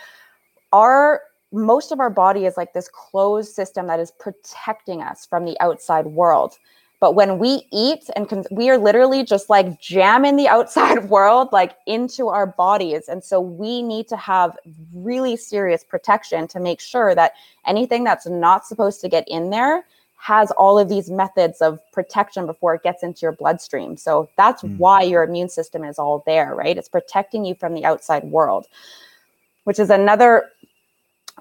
[0.72, 5.44] our most of our body is like this closed system that is protecting us from
[5.44, 6.58] the outside world
[7.00, 11.48] but when we eat and con- we are literally just like jamming the outside world
[11.52, 13.08] like into our bodies.
[13.08, 14.56] And so we need to have
[14.92, 17.34] really serious protection to make sure that
[17.66, 19.84] anything that's not supposed to get in there
[20.18, 23.96] has all of these methods of protection before it gets into your bloodstream.
[23.96, 24.76] So that's mm.
[24.76, 26.76] why your immune system is all there, right?
[26.76, 28.66] It's protecting you from the outside world,
[29.62, 30.50] which is another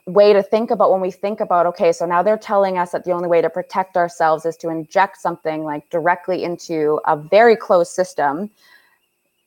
[0.08, 3.04] way to think about when we think about okay so now they're telling us that
[3.04, 7.58] the only way to protect ourselves is to inject something like directly into a very
[7.58, 8.50] closed system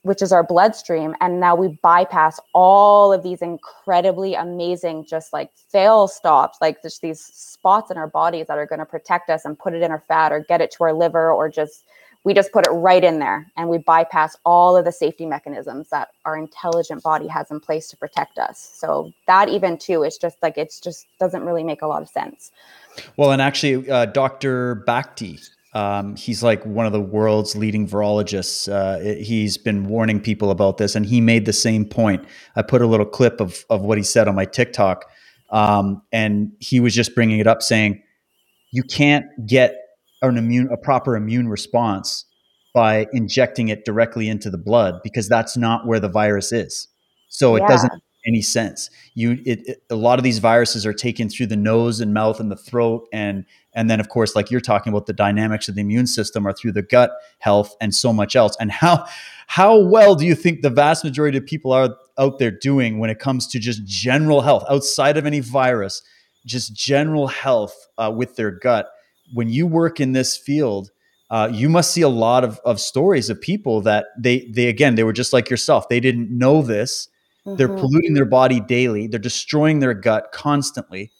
[0.02, 5.50] which is our bloodstream and now we bypass all of these incredibly amazing just like
[5.54, 9.46] fail stops like just these spots in our bodies that are going to protect us
[9.46, 11.86] and put it in our fat or get it to our liver or just
[12.24, 15.88] we just put it right in there and we bypass all of the safety mechanisms
[15.90, 20.18] that our intelligent body has in place to protect us so that even too is
[20.18, 22.50] just like it's just doesn't really make a lot of sense
[23.16, 25.40] well and actually uh, dr bhakdi
[25.72, 28.70] um, he's like one of the world's leading virologists.
[28.70, 32.24] Uh, he's been warning people about this, and he made the same point.
[32.56, 35.04] I put a little clip of of what he said on my TikTok,
[35.50, 38.02] um, and he was just bringing it up, saying,
[38.72, 39.76] "You can't get
[40.22, 42.24] an immune a proper immune response
[42.72, 46.88] by injecting it directly into the blood because that's not where the virus is.
[47.28, 47.68] So it yeah.
[47.68, 48.90] doesn't make any sense.
[49.14, 52.40] You it, it, a lot of these viruses are taken through the nose and mouth
[52.40, 55.74] and the throat and and then of course like you're talking about the dynamics of
[55.74, 58.56] the immune system are through the gut health and so much else.
[58.60, 59.06] And how
[59.46, 63.10] how well do you think the vast majority of people are out there doing when
[63.10, 66.02] it comes to just general health outside of any virus,
[66.44, 68.90] just general health uh, with their gut?
[69.32, 70.90] When you work in this field,
[71.30, 74.96] uh, you must see a lot of, of stories of people that they they again
[74.96, 75.88] they were just like yourself.
[75.88, 77.08] They didn't know this.
[77.46, 77.56] Mm-hmm.
[77.56, 79.06] They're polluting their body daily.
[79.06, 81.12] They're destroying their gut constantly,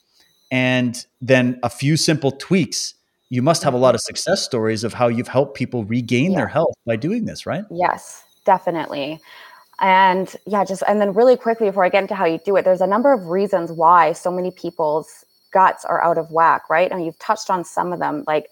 [0.51, 2.95] and then a few simple tweaks.
[3.33, 6.39] You must have a lot of success stories of how you've helped people regain yeah.
[6.39, 7.63] their health by doing this, right?
[7.71, 9.21] Yes, definitely.
[9.81, 12.65] And yeah, just and then really quickly before I get into how you do it,
[12.65, 16.91] there's a number of reasons why so many people's guts are out of whack, right?
[16.91, 18.51] And you've touched on some of them, like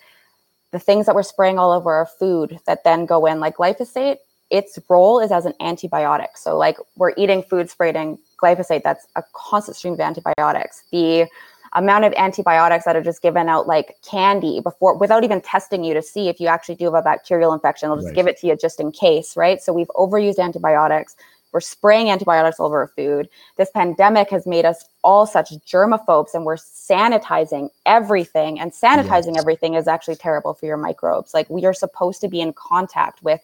[0.72, 4.16] the things that we're spraying all over our food that then go in, like glyphosate.
[4.50, 6.28] Its role is as an antibiotic.
[6.36, 10.84] So, like we're eating food sprayed in glyphosate, that's a constant stream of antibiotics.
[10.90, 11.28] The
[11.74, 15.94] amount of antibiotics that are just given out like candy before without even testing you
[15.94, 17.88] to see if you actually do have a bacterial infection.
[17.88, 18.14] They'll just right.
[18.14, 19.60] give it to you just in case, right?
[19.60, 21.16] So we've overused antibiotics.
[21.58, 23.28] We're spraying antibiotics over our food.
[23.56, 28.60] This pandemic has made us all such germaphobes and we're sanitizing everything.
[28.60, 29.40] And sanitizing yes.
[29.40, 31.34] everything is actually terrible for your microbes.
[31.34, 33.40] Like we are supposed to be in contact with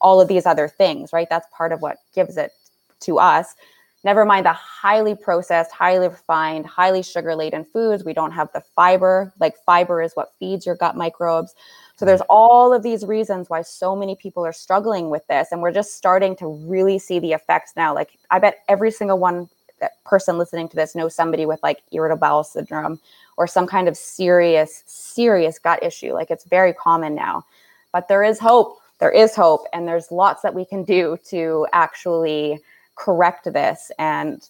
[0.00, 1.28] all of these other things, right?
[1.28, 2.52] That's part of what gives it
[3.00, 3.54] to us.
[4.02, 8.02] Never mind the highly processed, highly refined, highly sugar laden foods.
[8.02, 9.30] We don't have the fiber.
[9.40, 11.54] Like fiber is what feeds your gut microbes.
[11.98, 15.48] So there's all of these reasons why so many people are struggling with this.
[15.50, 17.92] And we're just starting to really see the effects now.
[17.92, 19.48] Like I bet every single one
[19.82, 23.00] uh, person listening to this knows somebody with like irritable bowel syndrome
[23.36, 26.12] or some kind of serious, serious gut issue.
[26.12, 27.44] Like it's very common now.
[27.92, 28.78] But there is hope.
[29.00, 29.66] There is hope.
[29.72, 32.60] And there's lots that we can do to actually
[32.94, 33.90] correct this.
[33.98, 34.48] And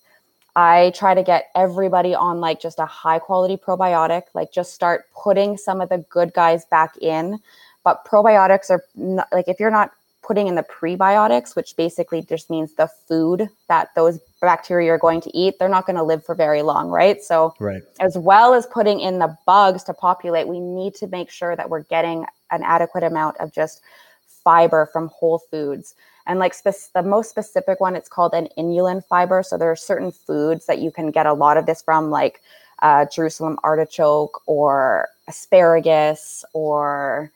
[0.58, 5.04] I try to get everybody on like just a high quality probiotic, like just start
[5.14, 7.38] putting some of the good guys back in.
[7.84, 12.50] But probiotics are not, like if you're not putting in the prebiotics, which basically just
[12.50, 16.24] means the food that those bacteria are going to eat, they're not going to live
[16.24, 17.22] for very long, right?
[17.22, 17.82] So, right.
[18.00, 21.70] as well as putting in the bugs to populate, we need to make sure that
[21.70, 23.80] we're getting an adequate amount of just
[24.26, 25.94] fiber from whole foods.
[26.28, 29.42] And like spe- the most specific one, it's called an inulin fiber.
[29.42, 32.42] So there are certain foods that you can get a lot of this from, like
[32.80, 37.32] uh, Jerusalem artichoke or asparagus or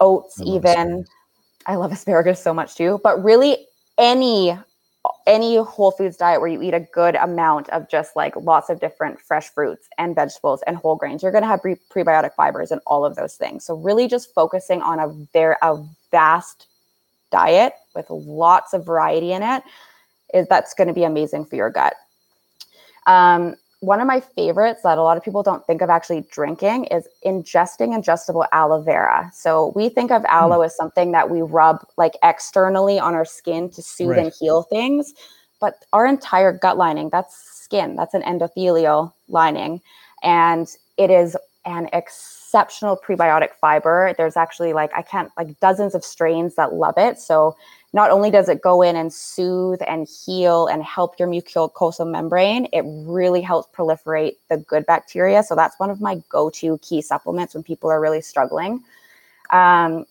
[0.00, 0.64] oats, I even.
[0.64, 1.10] Asparagus.
[1.66, 3.00] I love asparagus so much too.
[3.04, 3.68] But really,
[3.98, 4.58] any
[5.26, 8.80] any whole foods diet where you eat a good amount of just like lots of
[8.80, 12.70] different fresh fruits and vegetables and whole grains, you're going to have pre- prebiotic fibers
[12.70, 13.64] and all of those things.
[13.64, 16.66] So really just focusing on a very a vast
[17.32, 19.62] diet with lots of variety in it
[20.32, 21.94] is that's going to be amazing for your gut.
[23.06, 26.84] Um, one of my favorites that a lot of people don't think of actually drinking
[26.84, 29.28] is ingesting ingestible aloe vera.
[29.34, 30.66] So we think of aloe mm.
[30.66, 34.18] as something that we rub like externally on our skin to soothe right.
[34.20, 35.12] and heal things,
[35.60, 39.80] but our entire gut lining, that's skin, that's an endothelial lining,
[40.22, 41.88] and it is an
[42.52, 44.14] exceptional prebiotic fiber.
[44.18, 47.18] There's actually like I can't like dozens of strains that love it.
[47.18, 47.56] So
[47.94, 52.68] not only does it go in and soothe and heal and help your mucosal membrane,
[52.70, 55.42] it really helps proliferate the good bacteria.
[55.42, 58.82] So that's one of my go-to key supplements when people are really struggling.
[59.48, 60.04] Um,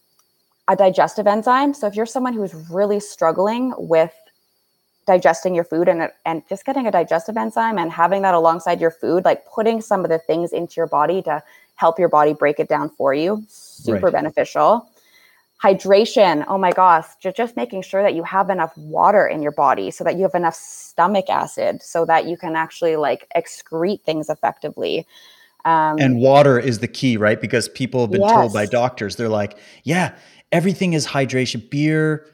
[0.67, 1.75] a digestive enzyme.
[1.75, 4.13] So if you're someone who's really struggling with
[5.05, 8.91] digesting your food and and just getting a digestive enzyme and having that alongside your
[8.91, 11.43] food, like putting some of the things into your body to
[11.81, 14.13] help your body break it down for you, super right.
[14.13, 14.87] beneficial.
[15.63, 19.51] Hydration oh my gosh just, just making sure that you have enough water in your
[19.51, 24.01] body so that you have enough stomach acid so that you can actually like excrete
[24.01, 25.05] things effectively.
[25.65, 27.39] Um, and water is the key right?
[27.39, 28.31] Because people have been yes.
[28.31, 30.15] told by doctors they're like yeah
[30.51, 31.69] everything is hydration.
[31.69, 32.25] Beer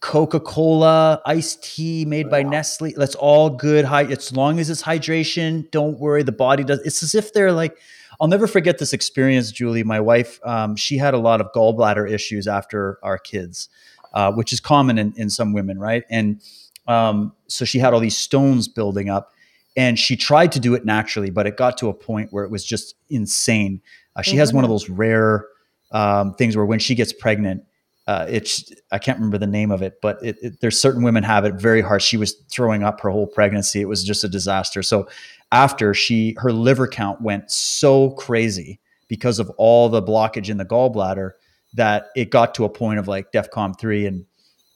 [0.00, 5.70] coca-cola iced tea made by nestle that's all good high as long as it's hydration
[5.70, 7.76] don't worry the body does it's as if they're like
[8.20, 9.82] I'll never forget this experience, Julie.
[9.82, 13.68] My wife, um, she had a lot of gallbladder issues after our kids,
[14.14, 16.04] uh, which is common in, in some women, right?
[16.10, 16.40] And
[16.86, 19.32] um, so she had all these stones building up,
[19.76, 22.50] and she tried to do it naturally, but it got to a point where it
[22.50, 23.82] was just insane.
[24.14, 24.38] Uh, she mm-hmm.
[24.38, 25.46] has one of those rare
[25.92, 27.64] um, things where when she gets pregnant,
[28.06, 31.24] uh, it's I can't remember the name of it, but it, it, there's certain women
[31.24, 32.02] have it very hard.
[32.02, 33.80] She was throwing up her whole pregnancy.
[33.80, 34.82] It was just a disaster.
[34.82, 35.08] So
[35.50, 40.64] after she her liver count went so crazy because of all the blockage in the
[40.64, 41.32] gallbladder
[41.74, 44.24] that it got to a point of like DEFCON three and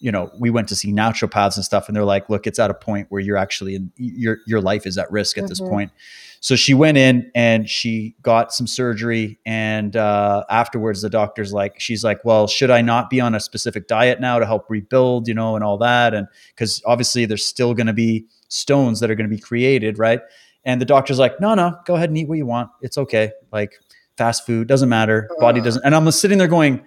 [0.01, 2.71] you know we went to see naturopaths and stuff and they're like look it's at
[2.71, 5.49] a point where you're actually in your your life is at risk at mm-hmm.
[5.49, 5.93] this point
[6.41, 11.79] so she went in and she got some surgery and uh, afterwards the doctor's like
[11.79, 15.29] she's like well should i not be on a specific diet now to help rebuild
[15.29, 19.11] you know and all that and because obviously there's still going to be stones that
[19.11, 20.21] are going to be created right
[20.65, 22.71] and the doctor's like, no, no, go ahead and eat what you want.
[22.83, 23.33] It's okay.
[23.53, 23.75] Like
[24.17, 25.29] fast food doesn't matter.
[25.39, 25.83] Body doesn't.
[25.85, 26.85] And I'm sitting there going,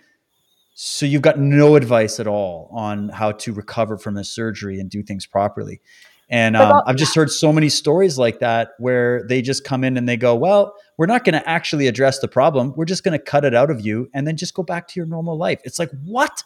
[0.74, 4.90] so you've got no advice at all on how to recover from this surgery and
[4.90, 5.82] do things properly.
[6.30, 9.98] And um, I've just heard so many stories like that where they just come in
[9.98, 12.74] and they go, well, we're not going to actually address the problem.
[12.76, 15.00] We're just going to cut it out of you and then just go back to
[15.00, 15.60] your normal life.
[15.64, 16.44] It's like, what?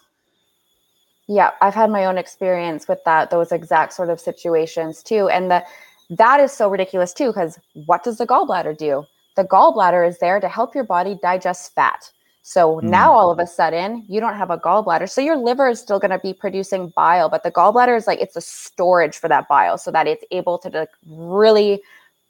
[1.27, 5.29] Yeah, I've had my own experience with that, those exact sort of situations too.
[5.29, 5.63] And the,
[6.09, 9.05] that is so ridiculous too, because what does the gallbladder do?
[9.37, 12.11] The gallbladder is there to help your body digest fat.
[12.47, 12.83] So mm.
[12.83, 15.09] now all of a sudden you don't have a gallbladder.
[15.09, 18.21] So your liver is still going to be producing bile, but the gallbladder is like
[18.21, 21.81] it's a storage for that bile so that it's able to like, really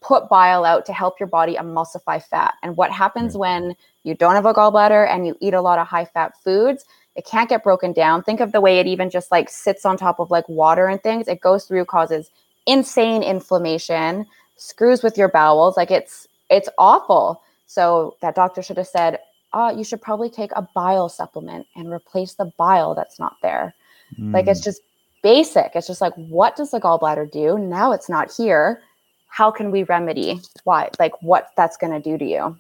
[0.02, 2.56] put bile out to help your body emulsify fat.
[2.64, 3.42] And what happens mm.
[3.42, 3.76] when
[4.06, 6.86] you don't have a gallbladder and you eat a lot of high fat foods?
[7.16, 8.24] It can't get broken down.
[8.24, 11.00] Think of the way it even just like sits on top of like water and
[11.00, 11.28] things.
[11.28, 12.32] It goes through, causes
[12.66, 14.26] insane inflammation,
[14.56, 15.78] screws with your bowels.
[15.78, 17.44] Like it's it's awful.
[17.68, 19.20] So that doctor should have said,
[19.58, 23.74] "Oh, you should probably take a bile supplement and replace the bile that's not there."
[24.20, 24.34] Mm.
[24.34, 24.66] Like it's mm.
[24.66, 24.82] just
[25.24, 25.72] basic.
[25.76, 27.58] It's just like, what does the gallbladder do?
[27.58, 28.82] Now it's not here.
[29.28, 30.90] How can we remedy why?
[31.00, 32.58] Like what that's going to do to you?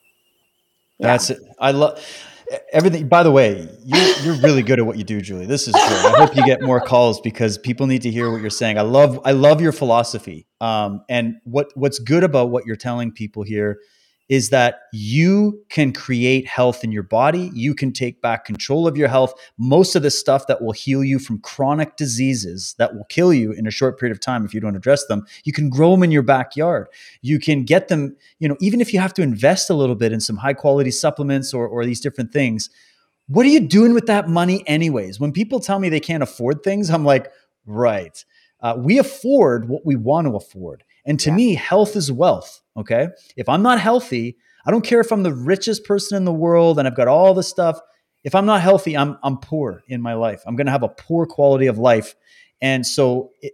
[1.00, 1.08] Yeah.
[1.08, 1.40] That's it.
[1.60, 2.04] I love
[2.72, 5.74] everything by the way you, you're really good at what you do julie this is
[5.74, 8.78] great i hope you get more calls because people need to hear what you're saying
[8.78, 13.12] i love i love your philosophy um, and what what's good about what you're telling
[13.12, 13.80] people here
[14.30, 17.50] is that you can create health in your body.
[17.54, 19.34] You can take back control of your health.
[19.58, 23.52] Most of the stuff that will heal you from chronic diseases that will kill you
[23.54, 26.04] in a short period of time if you don't address them, you can grow them
[26.04, 26.88] in your backyard.
[27.22, 30.12] You can get them, you know, even if you have to invest a little bit
[30.12, 32.70] in some high quality supplements or, or these different things.
[33.30, 35.20] What are you doing with that money, anyways?
[35.20, 37.30] When people tell me they can't afford things, I'm like,
[37.66, 38.24] right.
[38.62, 40.84] Uh, we afford what we want to afford.
[41.06, 41.36] And to yeah.
[41.36, 42.62] me, health is wealth.
[42.78, 43.08] Okay.
[43.36, 46.78] If I'm not healthy, I don't care if I'm the richest person in the world
[46.78, 47.80] and I've got all the stuff.
[48.24, 50.44] If I'm not healthy, I'm, I'm poor in my life.
[50.46, 52.16] I'm going to have a poor quality of life.
[52.62, 53.54] And so, it,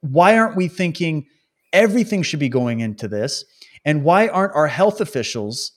[0.00, 1.26] why aren't we thinking
[1.72, 3.44] everything should be going into this?
[3.84, 5.72] And why aren't our health officials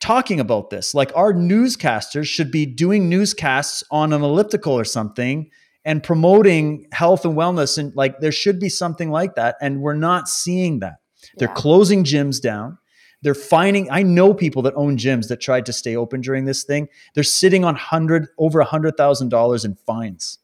[0.00, 0.94] talking about this?
[0.94, 5.50] Like our newscasters should be doing newscasts on an elliptical or something
[5.84, 7.78] and promoting health and wellness.
[7.78, 9.56] And like there should be something like that.
[9.60, 10.96] And we're not seeing that.
[11.36, 12.78] They're closing gyms down.
[13.22, 13.90] They're finding.
[13.90, 16.88] I know people that own gyms that tried to stay open during this thing.
[17.14, 20.38] They're sitting on hundred over a hundred thousand dollars in fines.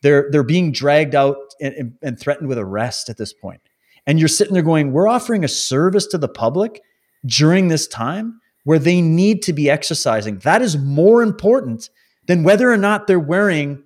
[0.00, 3.60] They're they're being dragged out and, and threatened with arrest at this point.
[4.06, 6.82] And you're sitting there going, "We're offering a service to the public
[7.26, 10.38] during this time where they need to be exercising.
[10.38, 11.90] That is more important
[12.26, 13.82] than whether or not they're wearing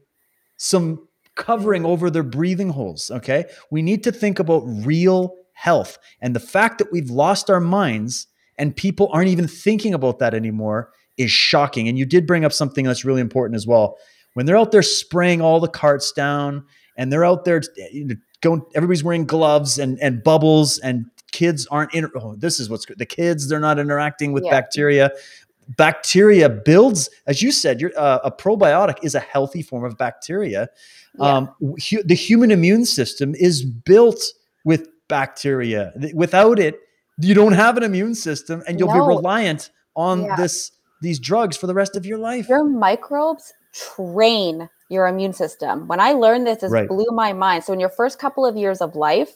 [0.57, 3.11] some covering over their breathing holes.
[3.11, 3.45] Okay.
[3.71, 5.99] We need to think about real health.
[6.21, 8.29] And the fact that we've lost our minds
[8.59, 11.89] and people aren't even thinking about that anymore is shocking.
[11.89, 13.99] And you did bring up something that's really important as well.
[14.35, 16.65] When they're out there spraying all the carts down
[16.97, 17.61] and they're out there
[18.41, 22.09] going, everybody's wearing gloves and, and bubbles and kids aren't in.
[22.15, 22.99] Oh, this is what's good.
[22.99, 24.53] The kids, they're not interacting with yeah.
[24.53, 25.11] bacteria.
[25.77, 30.69] Bacteria builds, as you said, uh, a probiotic is a healthy form of bacteria.
[31.19, 31.37] Yeah.
[31.37, 34.23] Um, hu- the human immune system is built
[34.65, 35.93] with bacteria.
[36.15, 36.81] Without it,
[37.19, 38.95] you don't have an immune system and you'll no.
[38.95, 40.37] be reliant on yeah.
[40.37, 42.49] this these drugs for the rest of your life.
[42.49, 45.87] Your microbes train your immune system.
[45.87, 46.89] When I learned this, it right.
[46.89, 47.65] blew my mind.
[47.65, 49.33] So in your first couple of years of life,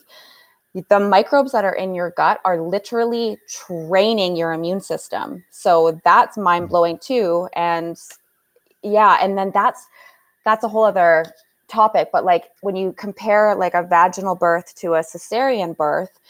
[0.89, 5.45] the microbes that are in your gut are literally training your immune system.
[5.51, 6.43] So that's mm.
[6.43, 7.49] mind blowing too.
[7.55, 7.97] And
[8.83, 9.87] yeah, and then that's
[10.45, 11.27] that's a whole other
[11.73, 16.21] topic, but like when you compare like a vaginal birth to a cesarean birth,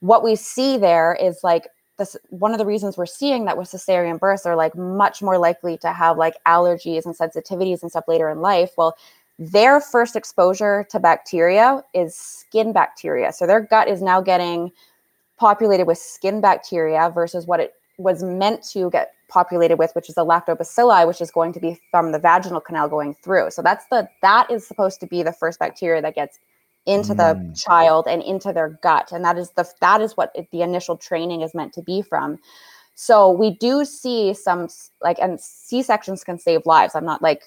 [0.00, 1.68] what we see there is like
[1.98, 5.38] this one of the reasons we're seeing that with cesarean births are like much more
[5.38, 8.70] likely to have like allergies and sensitivities and stuff later in life.
[8.76, 8.96] Well,
[9.38, 13.32] their first exposure to bacteria is skin bacteria.
[13.32, 14.70] So their gut is now getting
[15.38, 20.14] populated with skin bacteria versus what it was meant to get populated with, which is
[20.14, 23.50] the lactobacilli, which is going to be from the vaginal canal going through.
[23.50, 26.38] So that's the that is supposed to be the first bacteria that gets
[26.86, 27.16] into mm.
[27.16, 30.62] the child and into their gut, and that is the that is what it, the
[30.62, 32.38] initial training is meant to be from.
[32.94, 34.68] So we do see some
[35.02, 36.94] like and C sections can save lives.
[36.94, 37.42] I'm not like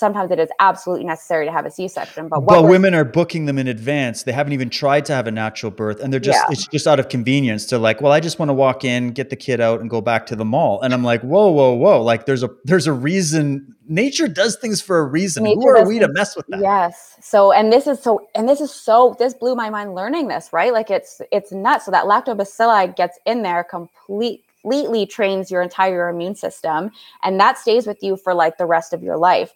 [0.00, 2.28] sometimes it is absolutely necessary to have a C-section.
[2.28, 4.24] But but women are booking them in advance.
[4.24, 6.52] They haven't even tried to have a natural birth, and they're just yeah.
[6.52, 7.66] it's just out of convenience.
[7.66, 10.00] They're like, well, I just want to walk in, get the kid out, and go
[10.00, 10.80] back to the mall.
[10.80, 12.02] And I'm like, whoa, whoa, whoa!
[12.02, 13.76] Like there's a there's a reason.
[13.86, 15.44] Nature does things for a reason.
[15.44, 16.60] Nature Who are we to mess with that?
[16.60, 17.16] Yes.
[17.20, 20.52] So and this is so and this is so this blew my mind learning this
[20.52, 20.72] right.
[20.72, 21.84] Like it's it's nuts.
[21.84, 26.90] So that lactobacilli gets in there complete completely trains your entire immune system
[27.22, 29.54] and that stays with you for like the rest of your life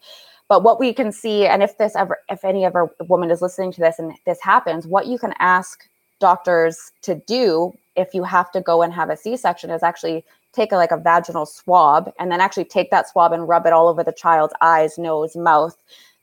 [0.48, 3.72] but what we can see, and if this ever, if any ever woman is listening
[3.72, 5.88] to this and this happens, what you can ask
[6.20, 10.72] doctors to do if you have to go and have a C-section is actually take
[10.72, 13.88] a, like a vaginal swab and then actually take that swab and rub it all
[13.88, 15.76] over the child's eyes, nose, mouth.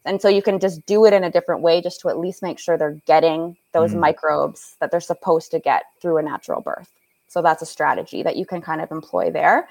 [0.05, 2.41] And so you can just do it in a different way just to at least
[2.41, 3.99] make sure they're getting those mm.
[3.99, 6.91] microbes that they're supposed to get through a natural birth.
[7.27, 9.69] So that's a strategy that you can kind of employ there.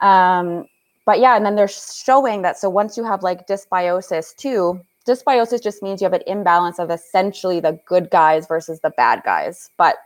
[0.00, 0.66] Um,
[1.04, 5.62] but yeah, and then they're showing that so once you have like dysbiosis too, dysbiosis
[5.62, 9.70] just means you have an imbalance of essentially the good guys versus the bad guys.
[9.76, 9.96] But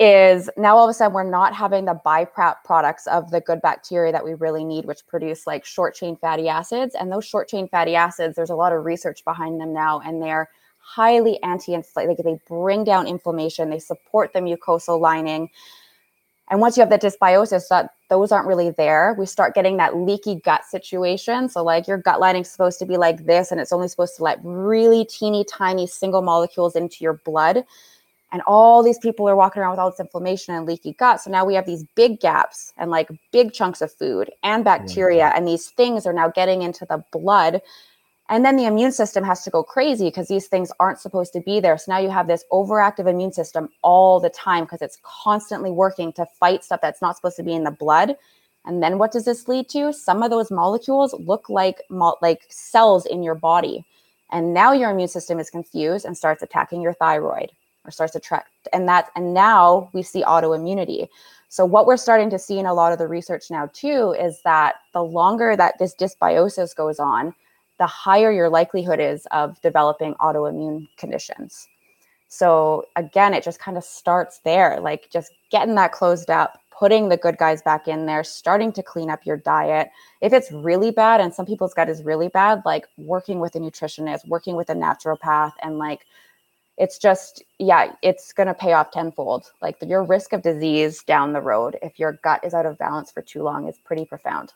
[0.00, 4.12] is now all of a sudden we're not having the byproducts of the good bacteria
[4.12, 6.94] that we really need, which produce like short chain fatty acids.
[6.94, 10.22] And those short chain fatty acids, there's a lot of research behind them now, and
[10.22, 12.14] they're highly anti-inflammatory.
[12.16, 15.50] Like they bring down inflammation, they support the mucosal lining.
[16.50, 19.14] And once you have that dysbiosis, that those aren't really there.
[19.18, 21.48] We start getting that leaky gut situation.
[21.48, 24.16] So like your gut lining is supposed to be like this, and it's only supposed
[24.16, 27.64] to let really teeny tiny single molecules into your blood.
[28.30, 31.20] And all these people are walking around with all this inflammation and leaky gut.
[31.20, 35.16] So now we have these big gaps and like big chunks of food and bacteria.
[35.18, 35.32] Yeah.
[35.34, 37.62] And these things are now getting into the blood
[38.30, 41.40] and then the immune system has to go crazy because these things aren't supposed to
[41.40, 41.78] be there.
[41.78, 46.12] So now you have this overactive immune system all the time because it's constantly working
[46.14, 48.16] to fight stuff that's not supposed to be in the blood.
[48.66, 49.94] And then what does this lead to?
[49.94, 51.80] Some of those molecules look like
[52.20, 53.84] like cells in your body.
[54.30, 57.50] And now your immune system is confused and starts attacking your thyroid
[57.86, 61.08] or starts to track and that and now we see autoimmunity.
[61.48, 64.42] So what we're starting to see in a lot of the research now too is
[64.42, 67.34] that the longer that this dysbiosis goes on,
[67.78, 71.68] the higher your likelihood is of developing autoimmune conditions.
[72.28, 77.08] So again, it just kind of starts there, like just getting that closed up, putting
[77.08, 79.88] the good guys back in there, starting to clean up your diet.
[80.20, 83.58] If it's really bad, and some people's gut is really bad, like working with a
[83.58, 86.04] nutritionist, working with a naturopath, and like
[86.78, 91.32] it's just yeah it's going to pay off tenfold like your risk of disease down
[91.32, 94.52] the road if your gut is out of balance for too long is pretty profound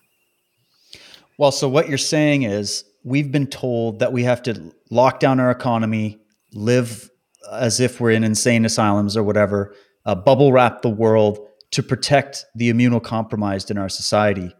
[1.37, 5.41] well so what you're saying is we've been told that we have to lock down
[5.41, 6.21] our economy
[6.55, 7.11] live
[7.51, 9.75] as if we're in insane asylums or whatever
[10.05, 11.39] uh, bubble wrap the world
[11.71, 14.55] to protect the immunocompromised in our society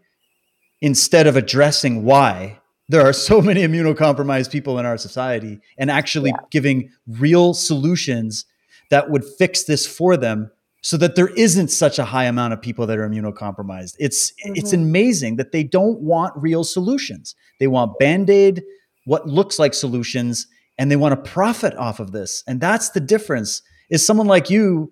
[0.81, 6.31] instead of addressing why there are so many immunocompromised people in our society and actually
[6.31, 6.45] yeah.
[6.51, 8.45] giving real solutions
[8.89, 10.51] that would fix this for them
[10.83, 13.95] so that there isn't such a high amount of people that are immunocompromised.
[13.99, 14.53] It's mm-hmm.
[14.55, 17.35] it's amazing that they don't want real solutions.
[17.59, 18.61] They want band-aid
[19.05, 22.43] what looks like solutions and they want to profit off of this.
[22.47, 23.61] And that's the difference.
[23.89, 24.91] Is someone like you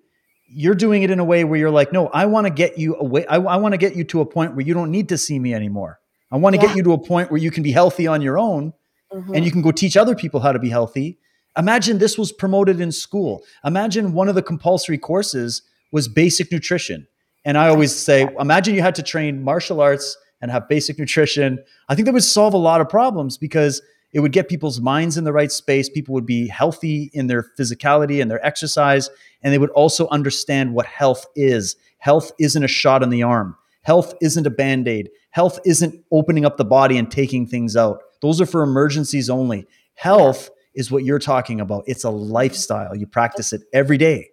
[0.54, 2.96] you're doing it in a way where you're like, "No, I want to get you
[2.96, 5.18] away I, I want to get you to a point where you don't need to
[5.18, 6.68] see me anymore." I want to yeah.
[6.68, 8.72] get you to a point where you can be healthy on your own
[9.12, 9.34] mm-hmm.
[9.34, 11.18] and you can go teach other people how to be healthy.
[11.58, 13.42] Imagine this was promoted in school.
[13.62, 15.60] Imagine one of the compulsory courses
[15.92, 17.06] was basic nutrition.
[17.44, 21.62] And I always say, imagine you had to train martial arts and have basic nutrition.
[21.88, 23.80] I think that would solve a lot of problems because
[24.12, 25.88] it would get people's minds in the right space.
[25.88, 29.08] People would be healthy in their physicality and their exercise.
[29.42, 31.76] And they would also understand what health is.
[31.98, 33.56] Health isn't a shot in the arm.
[33.82, 35.10] Health isn't a band aid.
[35.30, 38.02] Health isn't opening up the body and taking things out.
[38.20, 39.66] Those are for emergencies only.
[39.94, 41.84] Health is what you're talking about.
[41.86, 42.94] It's a lifestyle.
[42.94, 44.31] You practice it every day.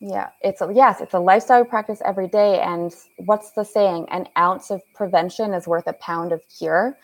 [0.00, 2.60] Yeah, it's a, yes, it's a lifestyle practice every day.
[2.60, 4.06] And what's the saying?
[4.10, 6.98] An ounce of prevention is worth a pound of cure.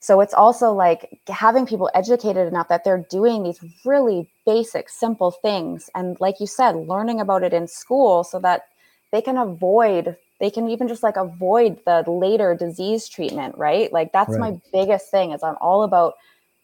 [0.00, 5.30] So it's also like having people educated enough that they're doing these really basic, simple
[5.30, 5.88] things.
[5.94, 8.64] And like you said, learning about it in school so that
[9.12, 14.12] they can avoid they can even just like avoid the later disease treatment right like
[14.12, 14.40] that's right.
[14.40, 16.14] my biggest thing is i'm all about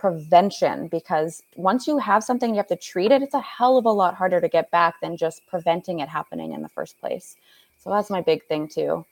[0.00, 3.84] prevention because once you have something you have to treat it it's a hell of
[3.84, 7.36] a lot harder to get back than just preventing it happening in the first place.
[7.78, 9.04] So that's my big thing too.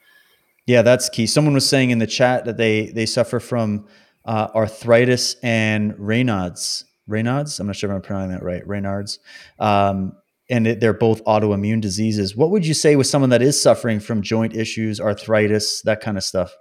[0.66, 1.26] Yeah that's key.
[1.26, 3.86] Someone was saying in the chat that they they suffer from
[4.24, 7.60] uh, arthritis and raynaud's raynaud's?
[7.60, 9.18] I'm not sure if i'm pronouncing that right raynaud's.
[9.58, 10.14] Um,
[10.50, 12.34] and it, they're both autoimmune diseases.
[12.34, 16.16] What would you say with someone that is suffering from joint issues, arthritis, that kind
[16.16, 16.54] of stuff?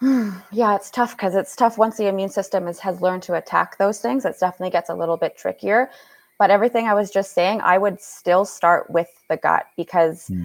[0.50, 3.76] yeah, it's tough because it's tough once the immune system is, has learned to attack
[3.76, 4.24] those things.
[4.24, 5.90] It definitely gets a little bit trickier.
[6.38, 10.44] But everything I was just saying, I would still start with the gut because hmm.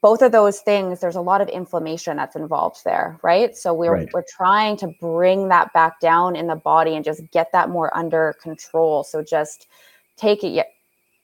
[0.00, 3.54] both of those things, there's a lot of inflammation that's involved there, right?
[3.54, 4.08] So we're right.
[4.14, 7.94] we're trying to bring that back down in the body and just get that more
[7.94, 9.04] under control.
[9.04, 9.66] So just
[10.16, 10.66] take it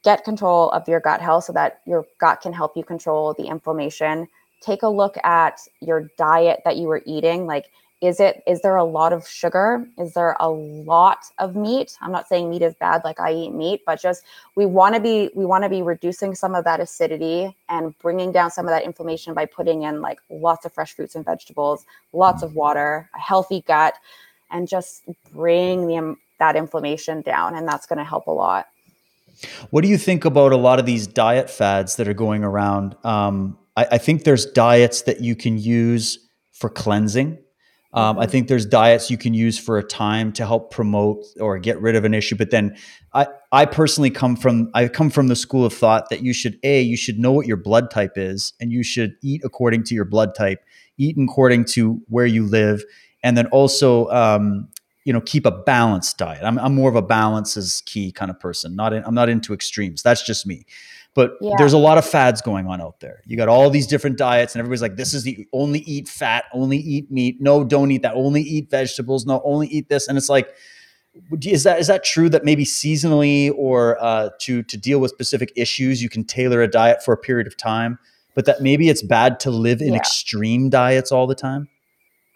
[0.02, 3.46] get control of your gut health so that your gut can help you control the
[3.46, 4.28] inflammation
[4.64, 7.66] take a look at your diet that you were eating like
[8.00, 9.86] is it is there a lot of sugar?
[9.96, 11.96] Is there a lot of meat?
[12.02, 14.24] I'm not saying meat is bad like i eat meat but just
[14.56, 18.30] we want to be we want to be reducing some of that acidity and bringing
[18.32, 21.86] down some of that inflammation by putting in like lots of fresh fruits and vegetables
[22.12, 23.94] lots of water a healthy gut
[24.50, 25.02] and just
[25.32, 28.68] bring the, that inflammation down and that's going to help a lot.
[29.70, 32.96] What do you think about a lot of these diet fads that are going around?
[33.04, 36.18] Um, I, I, think there's diets that you can use
[36.52, 37.38] for cleansing.
[37.92, 38.30] Um, I mm-hmm.
[38.32, 41.94] think there's diets you can use for a time to help promote or get rid
[41.94, 42.34] of an issue.
[42.34, 42.76] But then
[43.12, 46.58] I, I personally come from I come from the school of thought that you should
[46.64, 49.94] a you should know what your blood type is and you should eat according to
[49.94, 50.64] your blood type,
[50.98, 52.82] eat according to where you live,
[53.22, 54.68] and then also um,
[55.04, 58.30] you know keep a balanced diet i'm, I'm more of a balance is key kind
[58.30, 60.64] of person not in, i'm not into extremes that's just me
[61.14, 61.54] but yeah.
[61.56, 64.54] there's a lot of fads going on out there you got all these different diets
[64.54, 68.02] and everybody's like this is the only eat fat only eat meat no don't eat
[68.02, 70.48] that only eat vegetables no only eat this and it's like
[71.42, 75.52] is that is that true that maybe seasonally or uh, to to deal with specific
[75.56, 77.98] issues you can tailor a diet for a period of time
[78.34, 79.98] but that maybe it's bad to live in yeah.
[79.98, 81.68] extreme diets all the time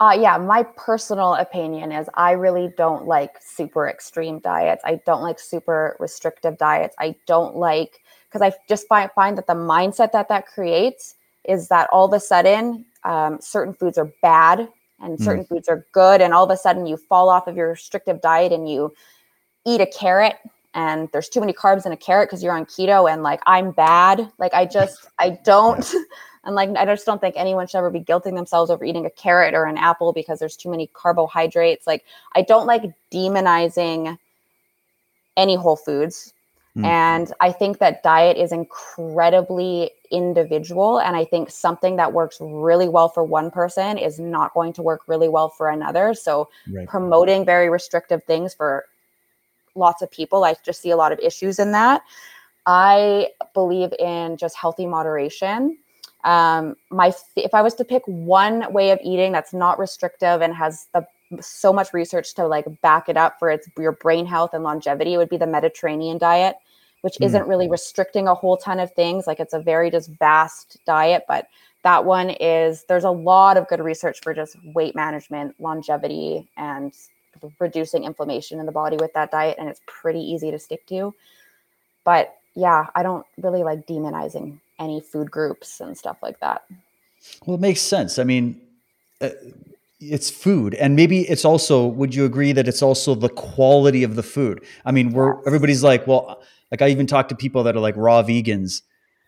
[0.00, 4.80] uh, yeah, my personal opinion is I really don't like super extreme diets.
[4.84, 6.94] I don't like super restrictive diets.
[7.00, 7.98] I don't like
[8.28, 11.14] because I just find find that the mindset that that creates
[11.44, 14.68] is that all of a sudden um, certain foods are bad
[15.00, 15.24] and hmm.
[15.24, 15.48] certain mm.
[15.48, 18.52] foods are good, and all of a sudden you fall off of your restrictive diet
[18.52, 18.92] and you
[19.64, 20.36] eat a carrot
[20.74, 23.70] and there's too many carbs in a carrot because you're on keto and like I'm
[23.70, 24.30] bad.
[24.38, 25.94] Like I just I don't
[26.48, 29.10] And like, I just don't think anyone should ever be guilting themselves over eating a
[29.10, 31.86] carrot or an apple because there's too many carbohydrates.
[31.86, 34.18] Like, I don't like demonizing
[35.36, 36.32] any whole foods.
[36.76, 36.84] Mm.
[36.84, 41.00] And I think that diet is incredibly individual.
[41.00, 44.82] And I think something that works really well for one person is not going to
[44.82, 46.14] work really well for another.
[46.14, 46.86] So, right.
[46.86, 48.84] promoting very restrictive things for
[49.74, 50.44] lots of people.
[50.44, 52.02] I just see a lot of issues in that.
[52.66, 55.78] I believe in just healthy moderation.
[56.24, 60.52] Um, my if I was to pick one way of eating that's not restrictive and
[60.54, 61.06] has the
[61.40, 65.16] so much research to like back it up for its your brain health and longevity,
[65.16, 66.56] would be the Mediterranean diet,
[67.02, 67.26] which mm.
[67.26, 69.26] isn't really restricting a whole ton of things.
[69.26, 71.48] Like it's a very just vast diet, but
[71.84, 76.92] that one is there's a lot of good research for just weight management, longevity, and
[77.60, 81.14] reducing inflammation in the body with that diet, and it's pretty easy to stick to.
[82.04, 86.64] But yeah, I don't really like demonizing any food groups and stuff like that.
[87.46, 88.18] Well, it makes sense.
[88.18, 88.60] I mean,
[89.20, 89.30] uh,
[90.00, 91.86] it's food, and maybe it's also.
[91.86, 94.64] Would you agree that it's also the quality of the food?
[94.84, 96.40] I mean, we're everybody's like, well,
[96.70, 98.82] like I even talk to people that are like raw vegans,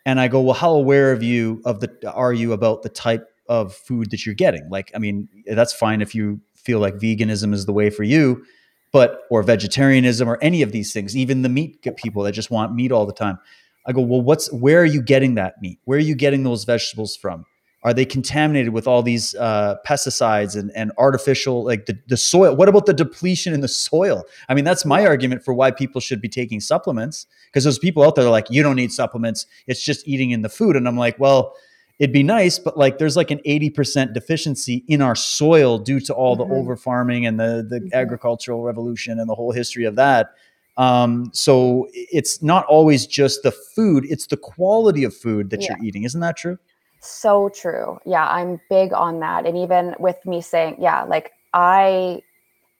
[0.06, 3.26] and I go, well, how aware of you of the are you about the type
[3.48, 4.68] of food that you're getting?
[4.70, 8.44] Like, I mean, that's fine if you feel like veganism is the way for you,
[8.92, 12.74] but or vegetarianism or any of these things, even the meat people that just want
[12.74, 13.38] meat all the time.
[13.86, 15.80] I go, well, what's where are you getting that meat?
[15.84, 17.44] Where are you getting those vegetables from?
[17.83, 22.55] Are they contaminated with all these uh, pesticides and, and artificial like the, the soil?
[22.55, 24.24] What about the depletion in the soil?
[24.51, 28.03] I mean, that's my argument for why people should be taking supplements because there's people
[28.03, 29.47] out there are like, you don't need supplements.
[29.66, 30.76] It's just eating in the food.
[30.76, 31.55] And I'm like, well,
[31.99, 36.14] it'd be nice, but like there's like an 80% deficiency in our soil due to
[36.14, 36.51] all mm-hmm.
[36.51, 37.95] the over farming and the, the mm-hmm.
[37.95, 40.35] agricultural revolution and the whole history of that.
[40.76, 45.76] Um, so it's not always just the food, it's the quality of food that yeah.
[45.76, 46.05] you're eating.
[46.05, 46.59] Isn't that true?
[47.01, 47.98] So true.
[48.05, 49.46] Yeah, I'm big on that.
[49.46, 52.22] And even with me saying, yeah, like I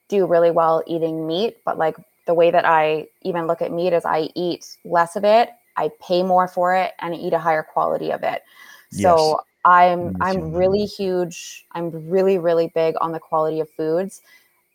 [0.09, 1.95] do really well eating meat, but like
[2.27, 5.89] the way that I even look at meat is I eat less of it, I
[5.99, 8.43] pay more for it, and I eat a higher quality of it.
[8.91, 9.37] So yes.
[9.65, 11.65] I'm I'm really huge.
[11.71, 14.21] I'm really really big on the quality of foods,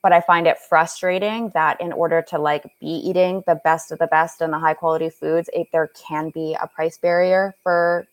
[0.02, 3.98] but I find it frustrating that in order to like be eating the best of
[3.98, 8.06] the best and the high quality foods, it, there can be a price barrier for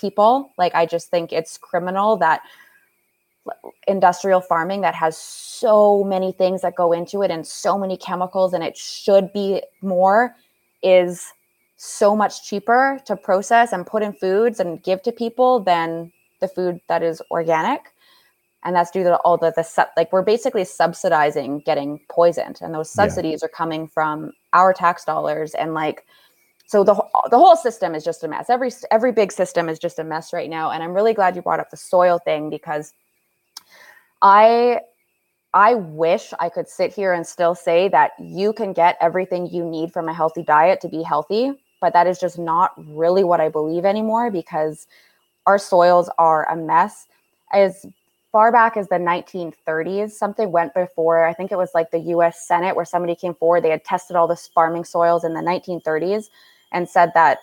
[0.00, 0.52] people.
[0.58, 2.42] Like I just think it's criminal that
[3.86, 8.52] industrial farming that has so many things that go into it and so many chemicals
[8.52, 10.36] and it should be more
[10.82, 11.32] is
[11.76, 16.48] so much cheaper to process and put in foods and give to people than the
[16.48, 17.80] food that is organic
[18.62, 22.90] and that's due to all the the like we're basically subsidizing getting poisoned and those
[22.90, 23.46] subsidies yeah.
[23.46, 26.04] are coming from our tax dollars and like
[26.70, 26.94] so the
[27.30, 30.32] the whole system is just a mess every every big system is just a mess
[30.32, 32.92] right now and i'm really glad you brought up the soil thing because
[34.22, 34.78] i
[35.54, 39.64] i wish i could sit here and still say that you can get everything you
[39.64, 43.40] need from a healthy diet to be healthy but that is just not really what
[43.40, 44.86] I believe anymore because
[45.46, 47.06] our soils are a mess.
[47.52, 47.86] As
[48.30, 52.46] far back as the 1930s, something went before, I think it was like the US
[52.46, 53.64] Senate, where somebody came forward.
[53.64, 56.28] They had tested all the farming soils in the 1930s
[56.72, 57.38] and said that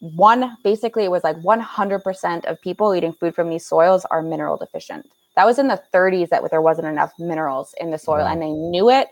[0.00, 4.56] one basically it was like 100% of people eating food from these soils are mineral
[4.56, 5.10] deficient.
[5.36, 8.32] That was in the 30s that there wasn't enough minerals in the soil, wow.
[8.32, 9.08] and they knew it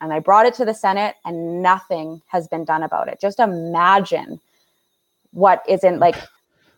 [0.00, 3.18] and I brought it to the Senate and nothing has been done about it.
[3.20, 4.40] Just imagine
[5.32, 6.16] what isn't like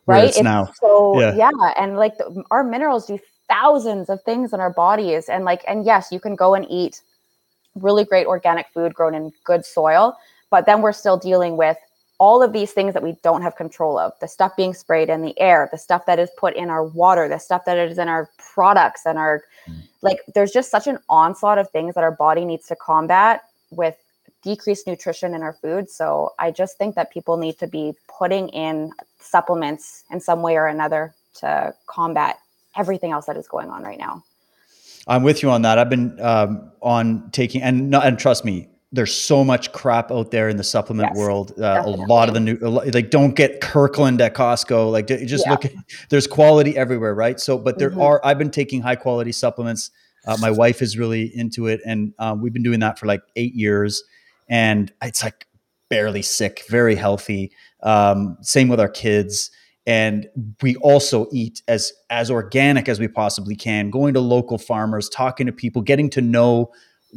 [0.06, 0.72] right it's, it's now.
[0.80, 1.34] so yeah.
[1.34, 5.62] yeah and like the, our minerals do thousands of things in our bodies and like
[5.68, 7.02] and yes you can go and eat
[7.74, 10.16] really great organic food grown in good soil
[10.50, 11.76] but then we're still dealing with
[12.18, 15.22] all of these things that we don't have control of the stuff being sprayed in
[15.22, 18.08] the air the stuff that is put in our water the stuff that is in
[18.08, 19.76] our products and our mm.
[20.02, 23.96] like there's just such an onslaught of things that our body needs to combat with
[24.42, 25.90] decreased nutrition in our food.
[25.90, 30.56] So i just think that people need to be putting in supplements in some way
[30.56, 32.38] or another to combat
[32.76, 34.22] everything else that is going on right now.
[35.08, 35.78] I'm with you on that.
[35.78, 40.48] I've been um, on taking and and trust me there's so much crap out there
[40.48, 41.52] in the supplement yes, world.
[41.58, 44.92] Uh, a lot of the new, like, don't get Kirkland at Costco.
[44.92, 45.50] Like, just yeah.
[45.50, 45.72] look at,
[46.08, 47.38] there's quality everywhere, right?
[47.40, 48.00] So, but there mm-hmm.
[48.00, 49.90] are, I've been taking high quality supplements.
[50.26, 51.80] Uh, my wife is really into it.
[51.84, 54.02] And um, we've been doing that for like eight years.
[54.48, 55.46] And it's like
[55.88, 57.52] barely sick, very healthy.
[57.82, 59.50] Um, same with our kids.
[59.86, 60.28] And
[60.62, 65.46] we also eat as as organic as we possibly can, going to local farmers, talking
[65.46, 66.72] to people, getting to know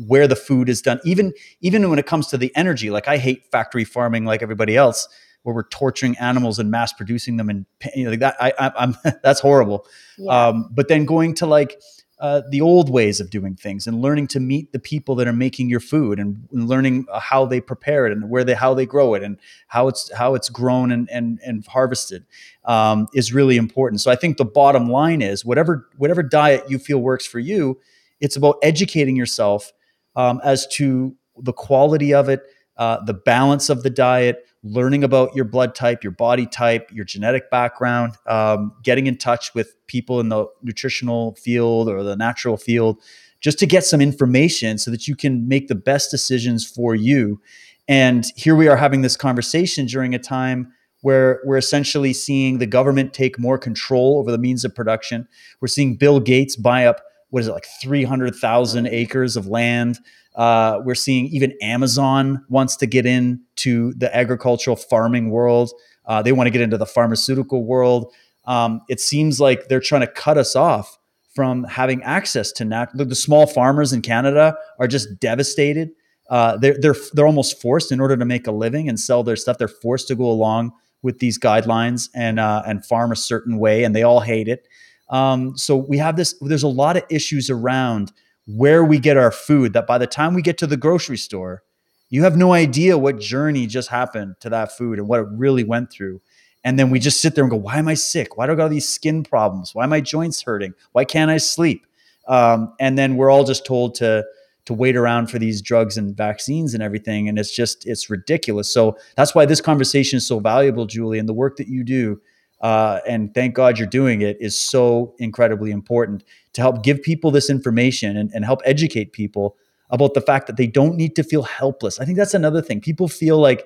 [0.07, 2.89] where the food is done even even when it comes to the energy.
[2.89, 5.07] Like i hate factory farming like everybody else
[5.43, 8.83] where we're torturing animals and mass producing them and you know, like that I, I
[8.83, 9.85] am that's horrible.
[10.17, 10.47] Yeah.
[10.47, 11.81] um, but then going to like
[12.19, 15.33] uh, the old ways of doing things and learning to meet the people that are
[15.33, 18.85] making your food and, and learning how they prepare it and where they how they
[18.85, 19.37] grow it and
[19.67, 22.25] how it's how it's grown and and, and harvested
[22.65, 24.01] um, is really important.
[24.01, 27.79] So i think the bottom line is whatever whatever diet you feel works for you
[28.19, 29.71] it's about educating yourself
[30.15, 32.43] um, as to the quality of it,
[32.77, 37.05] uh, the balance of the diet, learning about your blood type, your body type, your
[37.05, 42.57] genetic background, um, getting in touch with people in the nutritional field or the natural
[42.57, 43.01] field,
[43.39, 47.41] just to get some information so that you can make the best decisions for you.
[47.87, 52.65] And here we are having this conversation during a time where we're essentially seeing the
[52.65, 55.27] government take more control over the means of production.
[55.61, 59.99] We're seeing Bill Gates buy up, what is it, like 300,000 acres of land.
[60.35, 65.71] Uh, we're seeing even Amazon wants to get into the agricultural farming world.
[66.05, 68.13] Uh, they want to get into the pharmaceutical world.
[68.45, 70.97] Um, it seems like they're trying to cut us off
[71.35, 75.91] from having access to nat- the small farmers in Canada are just devastated.
[76.29, 79.35] Uh, they're they're they're almost forced in order to make a living and sell their
[79.35, 79.57] stuff.
[79.57, 83.83] They're forced to go along with these guidelines and uh, and farm a certain way,
[83.83, 84.67] and they all hate it.
[85.09, 86.35] Um, so we have this.
[86.41, 88.11] There's a lot of issues around
[88.45, 89.73] where we get our food.
[89.73, 91.63] That by the time we get to the grocery store,
[92.09, 95.63] you have no idea what journey just happened to that food and what it really
[95.63, 96.21] went through.
[96.63, 98.37] And then we just sit there and go, "Why am I sick?
[98.37, 99.73] Why do I got all these skin problems?
[99.73, 100.73] Why are my joints hurting?
[100.91, 101.85] Why can't I sleep?"
[102.27, 104.25] Um, and then we're all just told to
[104.65, 108.69] to wait around for these drugs and vaccines and everything and it's just it's ridiculous
[108.69, 112.21] so that's why this conversation is so valuable julie and the work that you do
[112.61, 117.31] uh, and thank god you're doing it is so incredibly important to help give people
[117.31, 119.55] this information and, and help educate people
[119.89, 121.99] about the fact that they don't need to feel helpless.
[121.99, 122.81] I think that's another thing.
[122.81, 123.65] People feel like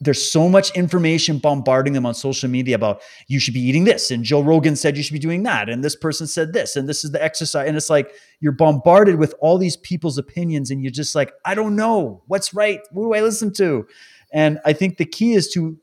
[0.00, 4.12] there's so much information bombarding them on social media about you should be eating this
[4.12, 6.88] and Joe Rogan said you should be doing that and this person said this and
[6.88, 10.82] this is the exercise and it's like you're bombarded with all these people's opinions and
[10.84, 12.22] you're just like I don't know.
[12.28, 12.80] What's right?
[12.92, 13.88] What do I listen to?
[14.32, 15.76] And I think the key is to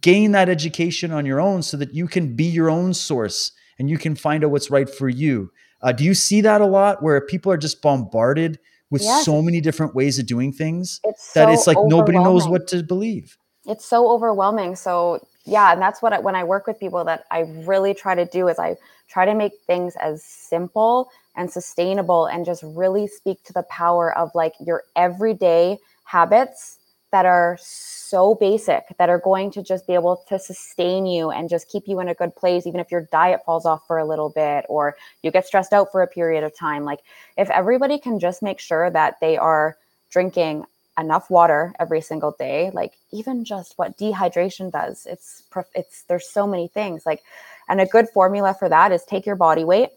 [0.00, 3.90] gain that education on your own so that you can be your own source and
[3.90, 5.50] you can find out what's right for you.
[5.82, 8.58] Uh, do you see that a lot where people are just bombarded
[8.90, 9.24] with yes.
[9.24, 12.66] so many different ways of doing things it's that so it's like nobody knows what
[12.68, 13.36] to believe?
[13.66, 14.76] It's so overwhelming.
[14.76, 18.14] So yeah and that's what I, when i work with people that i really try
[18.14, 18.76] to do is i
[19.08, 24.16] try to make things as simple and sustainable and just really speak to the power
[24.16, 26.78] of like your everyday habits
[27.12, 31.48] that are so basic that are going to just be able to sustain you and
[31.48, 34.04] just keep you in a good place even if your diet falls off for a
[34.04, 36.84] little bit or you get stressed out for a period of time.
[36.84, 37.00] Like
[37.36, 39.76] if everybody can just make sure that they are
[40.10, 40.64] drinking
[40.98, 45.42] enough water every single day like even just what dehydration does it's
[45.74, 47.06] it's there's so many things.
[47.06, 47.22] Like
[47.68, 49.90] and a good formula for that is take your body weight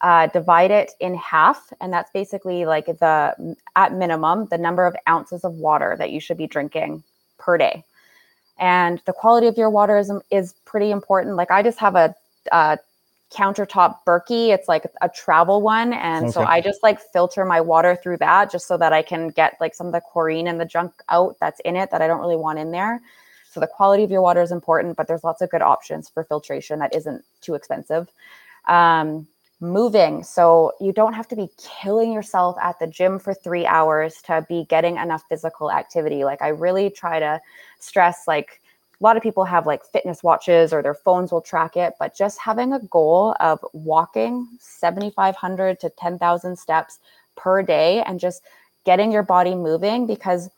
[0.00, 4.96] uh, divide it in half and that's basically like the at minimum the number of
[5.08, 7.02] ounces of water that you should be drinking
[7.38, 7.84] per day
[8.58, 12.14] and the quality of your water is, is pretty important like i just have a,
[12.52, 12.78] a
[13.30, 14.48] countertop Berkey.
[14.48, 15.92] It's like a travel one.
[15.92, 16.32] And okay.
[16.32, 19.56] so I just like filter my water through that just so that I can get
[19.60, 22.20] like some of the chlorine and the junk out that's in it that I don't
[22.20, 23.00] really want in there.
[23.50, 26.24] So the quality of your water is important, but there's lots of good options for
[26.24, 28.08] filtration that isn't too expensive.
[28.66, 29.26] Um,
[29.60, 30.22] moving.
[30.22, 34.44] So you don't have to be killing yourself at the gym for three hours to
[34.48, 36.24] be getting enough physical activity.
[36.24, 37.40] Like I really try to
[37.78, 38.60] stress like
[39.00, 42.14] a lot of people have like fitness watches or their phones will track it, but
[42.16, 46.98] just having a goal of walking 7,500 to 10,000 steps
[47.36, 48.42] per day and just
[48.84, 50.50] getting your body moving because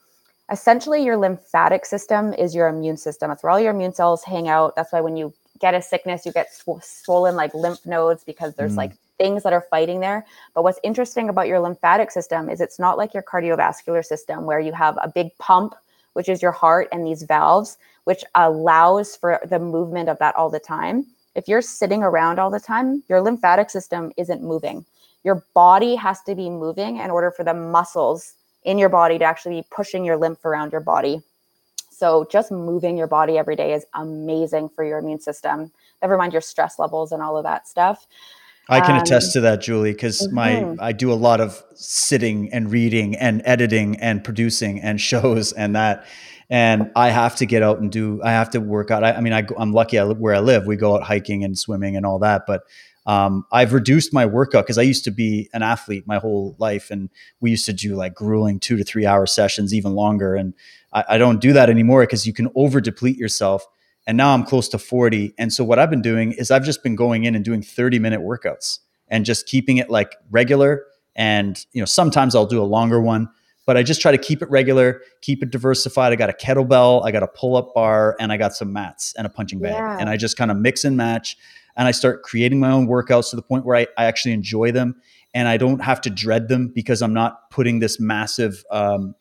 [0.50, 3.30] essentially your lymphatic system is your immune system.
[3.30, 4.74] That's where all your immune cells hang out.
[4.74, 5.32] That's why when you
[5.62, 8.78] get a sickness, you get sw- swollen like lymph nodes because there's mm.
[8.78, 10.26] like things that are fighting there.
[10.54, 14.60] But what's interesting about your lymphatic system is it's not like your cardiovascular system where
[14.60, 15.74] you have a big pump,
[16.12, 20.50] which is your heart and these valves which allows for the movement of that all
[20.50, 21.06] the time.
[21.34, 24.84] If you're sitting around all the time, your lymphatic system isn't moving.
[25.24, 28.34] Your body has to be moving in order for the muscles
[28.64, 31.22] in your body to actually be pushing your lymph around your body.
[32.02, 35.70] So just moving your body every day is amazing for your immune system.
[36.02, 38.08] Never mind your stress levels and all of that stuff.
[38.68, 40.34] I can um, attest to that, Julie, because mm-hmm.
[40.34, 45.52] my I do a lot of sitting and reading and editing and producing and shows
[45.52, 46.04] and that
[46.50, 48.20] and I have to get out and do.
[48.24, 49.04] I have to work out.
[49.04, 50.66] I, I mean, I, I'm lucky I, where I live.
[50.66, 52.64] We go out hiking and swimming and all that, but
[53.06, 56.90] um, I've reduced my workout because I used to be an athlete my whole life,
[56.90, 60.34] and we used to do like grueling two to three hour sessions, even longer.
[60.34, 60.54] And
[60.92, 63.66] I, I don't do that anymore because you can over deplete yourself.
[64.06, 65.34] And now I'm close to 40.
[65.38, 68.00] And so what I've been doing is I've just been going in and doing 30
[68.00, 70.84] minute workouts and just keeping it like regular.
[71.14, 73.28] And you know, sometimes I'll do a longer one
[73.64, 76.12] but I just try to keep it regular, keep it diversified.
[76.12, 79.14] I got a kettlebell, I got a pull up bar, and I got some mats
[79.16, 79.74] and a punching bag.
[79.74, 79.98] Yeah.
[79.98, 81.36] And I just kind of mix and match.
[81.76, 84.72] And I start creating my own workouts to the point where I, I actually enjoy
[84.72, 84.96] them.
[85.34, 89.14] and I don't have to dread them because I'm not putting this massive, um,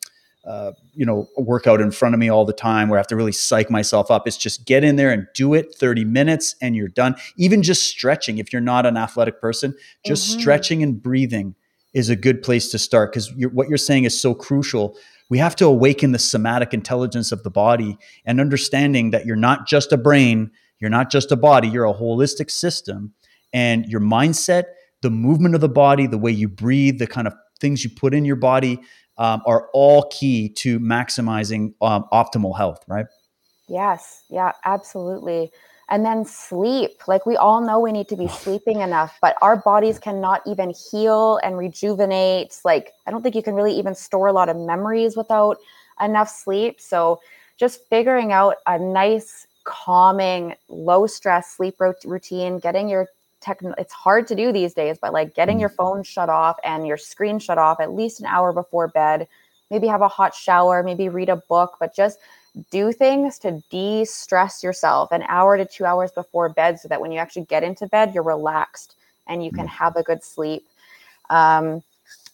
[0.46, 3.16] uh, you know, workout in front of me all the time where I have to
[3.16, 4.28] really psych myself up.
[4.28, 7.16] It's just get in there and do it 30 minutes and you're done.
[7.38, 9.76] Even just stretching, if you're not an athletic person,
[10.06, 10.40] just mm-hmm.
[10.40, 11.56] stretching and breathing
[11.94, 14.98] is a good place to start because what you're saying is so crucial.
[15.30, 19.68] We have to awaken the somatic intelligence of the body and understanding that you're not
[19.68, 20.52] just a brain,
[20.82, 23.14] you're not just a body, you're a holistic system.
[23.54, 24.66] And your mindset,
[25.02, 28.14] the movement of the body, the way you breathe, the kind of things you put
[28.14, 28.80] in your body
[29.18, 33.06] um, are all key to maximizing um, optimal health, right?
[33.68, 34.24] Yes.
[34.30, 35.52] Yeah, absolutely.
[35.90, 37.08] And then sleep.
[37.08, 40.74] Like we all know we need to be sleeping enough, but our bodies cannot even
[40.92, 42.58] heal and rejuvenate.
[42.64, 45.58] Like I don't think you can really even store a lot of memories without
[46.00, 46.80] enough sleep.
[46.80, 47.20] So
[47.58, 53.08] just figuring out a nice, calming, low stress sleep routine, getting your
[53.42, 55.76] tech it's hard to do these days, but like getting your mm.
[55.76, 59.28] phone shut off and your screen shut off at least an hour before bed,
[59.70, 62.20] maybe have a hot shower, maybe read a book, but just
[62.70, 67.12] do things to de-stress yourself an hour to two hours before bed so that when
[67.12, 68.96] you actually get into bed you're relaxed
[69.28, 69.70] and you can mm.
[69.70, 70.68] have a good sleep
[71.30, 71.82] um,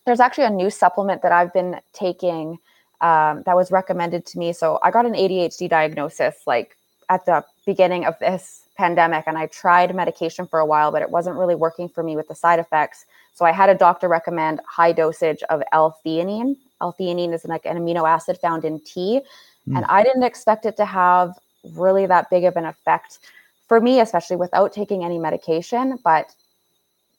[0.05, 2.57] there's actually a new supplement that i've been taking
[3.01, 6.76] um, that was recommended to me so i got an adhd diagnosis like
[7.09, 11.09] at the beginning of this pandemic and i tried medication for a while but it
[11.09, 14.59] wasn't really working for me with the side effects so i had a doctor recommend
[14.67, 19.21] high dosage of l-theanine l-theanine is like an amino acid found in tea
[19.67, 19.77] Mm.
[19.77, 21.37] And I didn't expect it to have
[21.75, 23.19] really that big of an effect
[23.67, 25.99] for me, especially without taking any medication.
[26.03, 26.33] But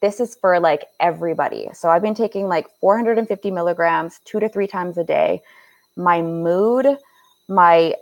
[0.01, 1.69] this is for like everybody.
[1.75, 5.43] So I've been taking like 450 milligrams two to three times a day.
[5.97, 6.87] My mood,
[7.49, 7.95] my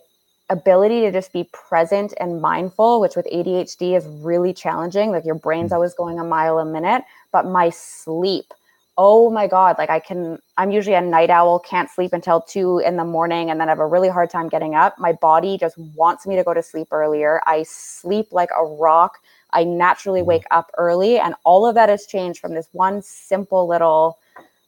[0.51, 5.11] ability to just be present and mindful, which with ADHD is really challenging.
[5.11, 5.75] Like your brain's mm.
[5.75, 8.53] always going a mile a minute, but my sleep
[8.99, 12.79] oh my god like i can i'm usually a night owl can't sleep until two
[12.79, 15.59] in the morning and then I have a really hard time getting up my body
[15.59, 19.19] just wants me to go to sleep earlier i sleep like a rock
[19.51, 20.29] i naturally mm-hmm.
[20.29, 24.19] wake up early and all of that has changed from this one simple little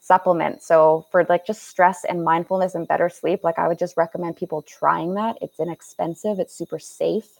[0.09, 3.97] supplement so for like just stress and mindfulness and better sleep like i would just
[3.97, 7.39] recommend people trying that it's inexpensive it's super safe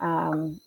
[0.00, 0.60] um,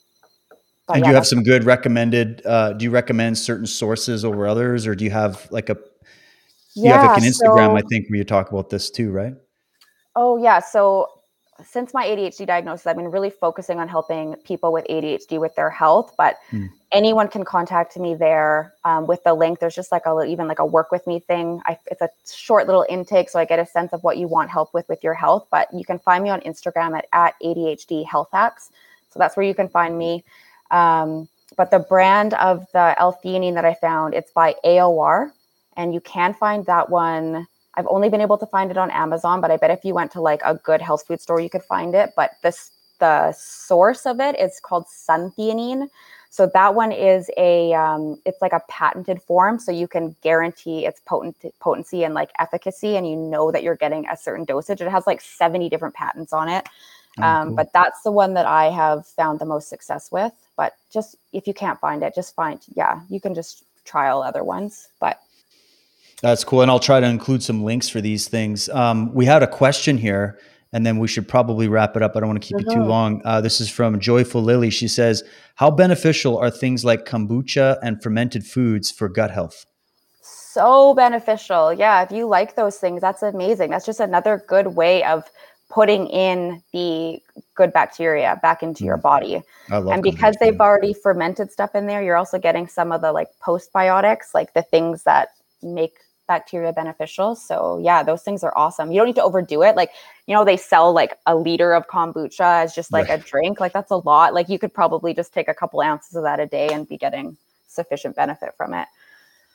[0.90, 2.46] and yeah, do you have some good recommended?
[2.46, 5.78] Uh, do you recommend certain sources over others, or do you have like a?
[6.76, 9.12] You yeah, have like an Instagram, so, I think, where you talk about this too,
[9.12, 9.34] right?
[10.16, 10.60] Oh yeah.
[10.60, 11.08] So
[11.66, 15.70] since my ADHD diagnosis, I've been really focusing on helping people with ADHD with their
[15.70, 16.14] health.
[16.18, 16.68] But hmm.
[16.92, 19.60] anyone can contact me there um, with the link.
[19.60, 21.62] There's just like a even like a work with me thing.
[21.66, 24.50] I, it's a short little intake, so I get a sense of what you want
[24.50, 25.48] help with with your health.
[25.52, 28.72] But you can find me on Instagram at at ADHD Health Hacks.
[29.12, 30.24] So that's where you can find me.
[30.72, 35.32] Um, but the brand of the L-theanine that I found, it's by AOR,
[35.78, 37.48] and you can find that one.
[37.76, 40.12] I've only been able to find it on Amazon, but I bet if you went
[40.12, 42.14] to like a good health food store, you could find it.
[42.16, 45.90] But this the source of it is called suntheanine.
[46.30, 50.86] So that one is a um, it's like a patented form, so you can guarantee
[50.86, 54.82] its potent potency and like efficacy, and you know that you're getting a certain dosage.
[54.82, 56.68] It has like 70 different patents on it.
[57.20, 57.56] Oh, um, cool.
[57.58, 60.34] But that's the one that I have found the most success with.
[60.56, 64.44] But just if you can't find it, just find, yeah, you can just trial other
[64.44, 64.88] ones.
[65.00, 65.20] But
[66.24, 66.62] that's cool.
[66.62, 68.70] And I'll try to include some links for these things.
[68.70, 70.40] Um, we had a question here,
[70.72, 72.16] and then we should probably wrap it up.
[72.16, 72.72] I don't want to keep mm-hmm.
[72.72, 72.90] it too mm-hmm.
[72.90, 73.22] long.
[73.26, 74.70] Uh, this is from Joyful Lily.
[74.70, 75.22] She says,
[75.56, 79.66] How beneficial are things like kombucha and fermented foods for gut health?
[80.22, 81.74] So beneficial.
[81.74, 82.04] Yeah.
[82.04, 83.72] If you like those things, that's amazing.
[83.72, 85.30] That's just another good way of
[85.70, 87.20] putting in the
[87.56, 89.02] good bacteria back into your mm.
[89.02, 89.42] body.
[89.70, 93.28] and because they've already fermented stuff in there, you're also getting some of the like
[93.46, 95.30] postbiotics, like the things that
[95.62, 95.96] make
[96.34, 97.36] bacteria beneficial.
[97.36, 98.92] So yeah, those things are awesome.
[98.92, 99.76] You don't need to overdo it.
[99.76, 99.92] Like,
[100.28, 103.20] you know, they sell like a liter of kombucha as just like right.
[103.20, 103.60] a drink.
[103.60, 104.34] Like that's a lot.
[104.34, 106.98] Like you could probably just take a couple ounces of that a day and be
[106.98, 108.88] getting sufficient benefit from it.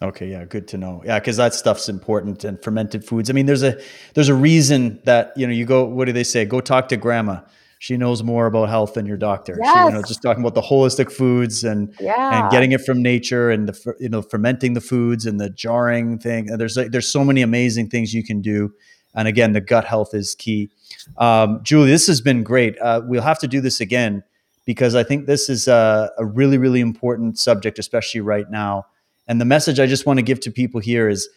[0.00, 1.02] Okay, yeah, good to know.
[1.04, 3.30] Yeah, because that stuff's important and fermented foods.
[3.30, 3.80] I mean, there's a
[4.14, 5.84] there's a reason that you know you go.
[5.84, 6.44] What do they say?
[6.44, 7.40] Go talk to grandma.
[7.80, 9.56] She knows more about health than your doctor.
[9.60, 9.74] Yes.
[9.74, 12.42] She, you know, just talking about the holistic foods and yeah.
[12.42, 16.18] and getting it from nature and the you know fermenting the foods and the jarring
[16.18, 16.50] thing.
[16.50, 18.72] And there's like, there's so many amazing things you can do.
[19.14, 20.70] And again, the gut health is key.
[21.16, 22.78] Um, Julie, this has been great.
[22.80, 24.24] Uh, we'll have to do this again
[24.66, 28.86] because I think this is a, a really really important subject, especially right now.
[29.28, 31.28] And the message I just want to give to people here is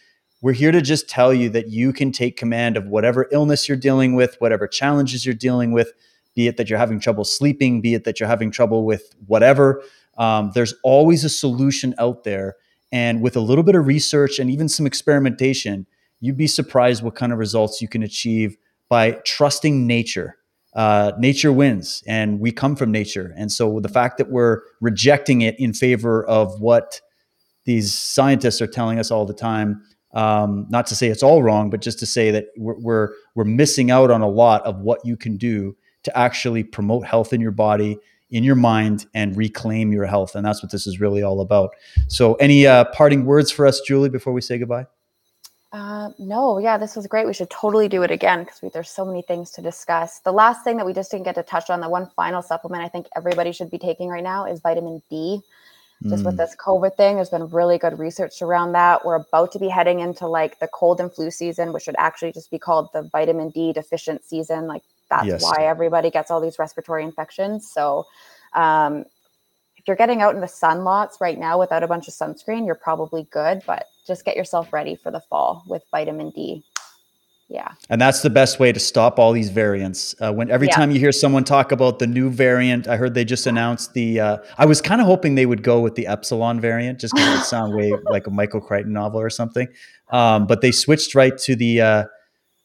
[0.42, 3.78] we're here to just tell you that you can take command of whatever illness you're
[3.78, 5.92] dealing with, whatever challenges you're dealing with,
[6.36, 9.84] be it that you're having trouble sleeping, be it that you're having trouble with whatever.
[10.18, 12.56] Um, there's always a solution out there.
[12.92, 15.88] And with a little bit of research and even some experimentation,
[16.20, 18.58] you'd be surprised what kind of results you can achieve
[18.90, 20.38] by trusting nature.
[20.74, 23.34] Uh, nature wins, and we come from nature.
[23.36, 27.02] And so the fact that we're rejecting it in favor of what
[27.66, 31.70] these scientists are telling us all the time, um, not to say it's all wrong,
[31.70, 35.06] but just to say that we're, we're we're missing out on a lot of what
[35.06, 37.98] you can do to actually promote health in your body
[38.32, 40.36] in your mind and reclaim your health.
[40.36, 41.76] And that's what this is really all about.
[42.08, 44.88] So, any uh, parting words for us, Julie, before we say goodbye?
[45.74, 47.26] Uh, no, yeah, this was great.
[47.26, 50.20] We should totally do it again because there's so many things to discuss.
[50.20, 52.84] The last thing that we just didn't get to touch on, the one final supplement
[52.84, 55.42] I think everybody should be taking right now is vitamin D.
[56.10, 56.26] Just mm.
[56.26, 59.06] with this COVID thing, there's been really good research around that.
[59.06, 62.32] We're about to be heading into like the cold and flu season, which should actually
[62.32, 64.66] just be called the vitamin D deficient season.
[64.66, 64.82] Like
[65.12, 65.44] that's yes.
[65.44, 67.70] why everybody gets all these respiratory infections.
[67.70, 68.08] So,
[68.54, 69.06] um,
[69.78, 72.66] if you're getting out in the sun lots right now without a bunch of sunscreen,
[72.66, 76.64] you're probably good, but just get yourself ready for the fall with vitamin D.
[77.50, 77.70] Yeah.
[77.90, 80.16] And that's the best way to stop all these variants.
[80.22, 80.76] Uh, when every yeah.
[80.76, 84.22] time you hear someone talk about the new variant, I heard they just announced the.
[84.22, 87.42] Uh, I was kind of hoping they would go with the epsilon variant, just because
[87.42, 89.68] it sound way like a Michael Crichton novel or something.
[90.12, 92.04] Um, but they switched right to the uh,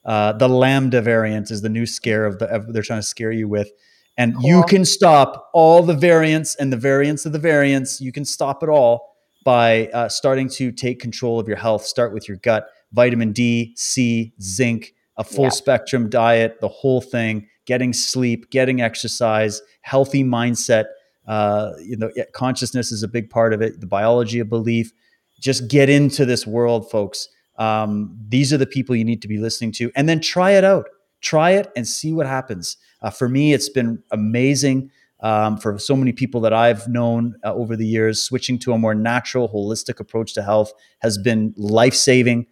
[0.07, 3.49] uh, the lambda variant is the new scare of the they're trying to scare you
[3.49, 3.71] with.
[4.17, 4.45] And cool.
[4.45, 8.01] you can stop all the variants and the variants of the variants.
[8.01, 11.85] You can stop it all by uh, starting to take control of your health.
[11.85, 15.51] Start with your gut vitamin d c zinc a full yeah.
[15.51, 17.49] spectrum diet the whole thing.
[17.67, 20.85] Getting sleep getting exercise healthy mindset
[21.27, 24.93] uh, you know consciousness is a big part of it the biology of belief.
[25.41, 27.29] Just get into this world folks
[27.59, 30.65] um, these are the people you need to be listening to, and then try it
[30.65, 30.89] out.
[31.21, 32.77] Try it and see what happens.
[33.03, 34.91] Uh, for me, it's been amazing.
[35.21, 38.79] Um, for so many people that I've known uh, over the years, switching to a
[38.79, 42.47] more natural, holistic approach to health has been life saving.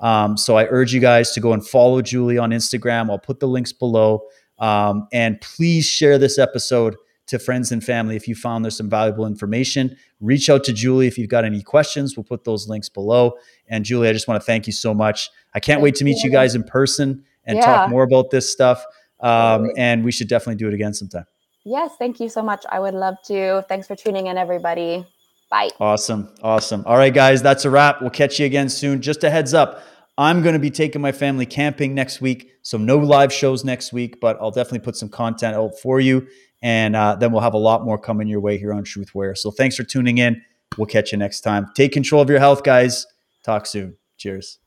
[0.00, 3.10] Um, so I urge you guys to go and follow Julie on Instagram.
[3.10, 4.22] I'll put the links below.
[4.58, 6.96] Um, and please share this episode
[7.28, 9.96] to friends and family if you found there's some valuable information.
[10.20, 12.16] Reach out to Julie if you've got any questions.
[12.16, 13.34] We'll put those links below.
[13.70, 15.30] And Julie, I just want to thank you so much.
[15.54, 16.24] I can't thank wait to meet you.
[16.24, 17.64] you guys in person and yeah.
[17.64, 18.84] talk more about this stuff.
[19.20, 21.24] Um, and we should definitely do it again sometime.
[21.64, 22.64] Yes, thank you so much.
[22.70, 23.64] I would love to.
[23.68, 25.06] Thanks for tuning in, everybody.
[25.50, 25.70] Bye.
[25.78, 26.34] Awesome.
[26.42, 26.84] Awesome.
[26.86, 28.00] All right, guys, that's a wrap.
[28.00, 29.00] We'll catch you again soon.
[29.00, 29.82] Just a heads up.
[30.16, 32.50] I'm going to be taking my family camping next week.
[32.62, 36.26] So, no live shows next week, but I'll definitely put some content out for you.
[36.62, 39.34] And uh, then we'll have a lot more coming your way here on Truth Warrior.
[39.34, 40.42] So thanks for tuning in.
[40.76, 41.70] We'll catch you next time.
[41.74, 43.06] Take control of your health, guys.
[43.42, 43.98] Talk soon.
[44.16, 44.59] Cheers.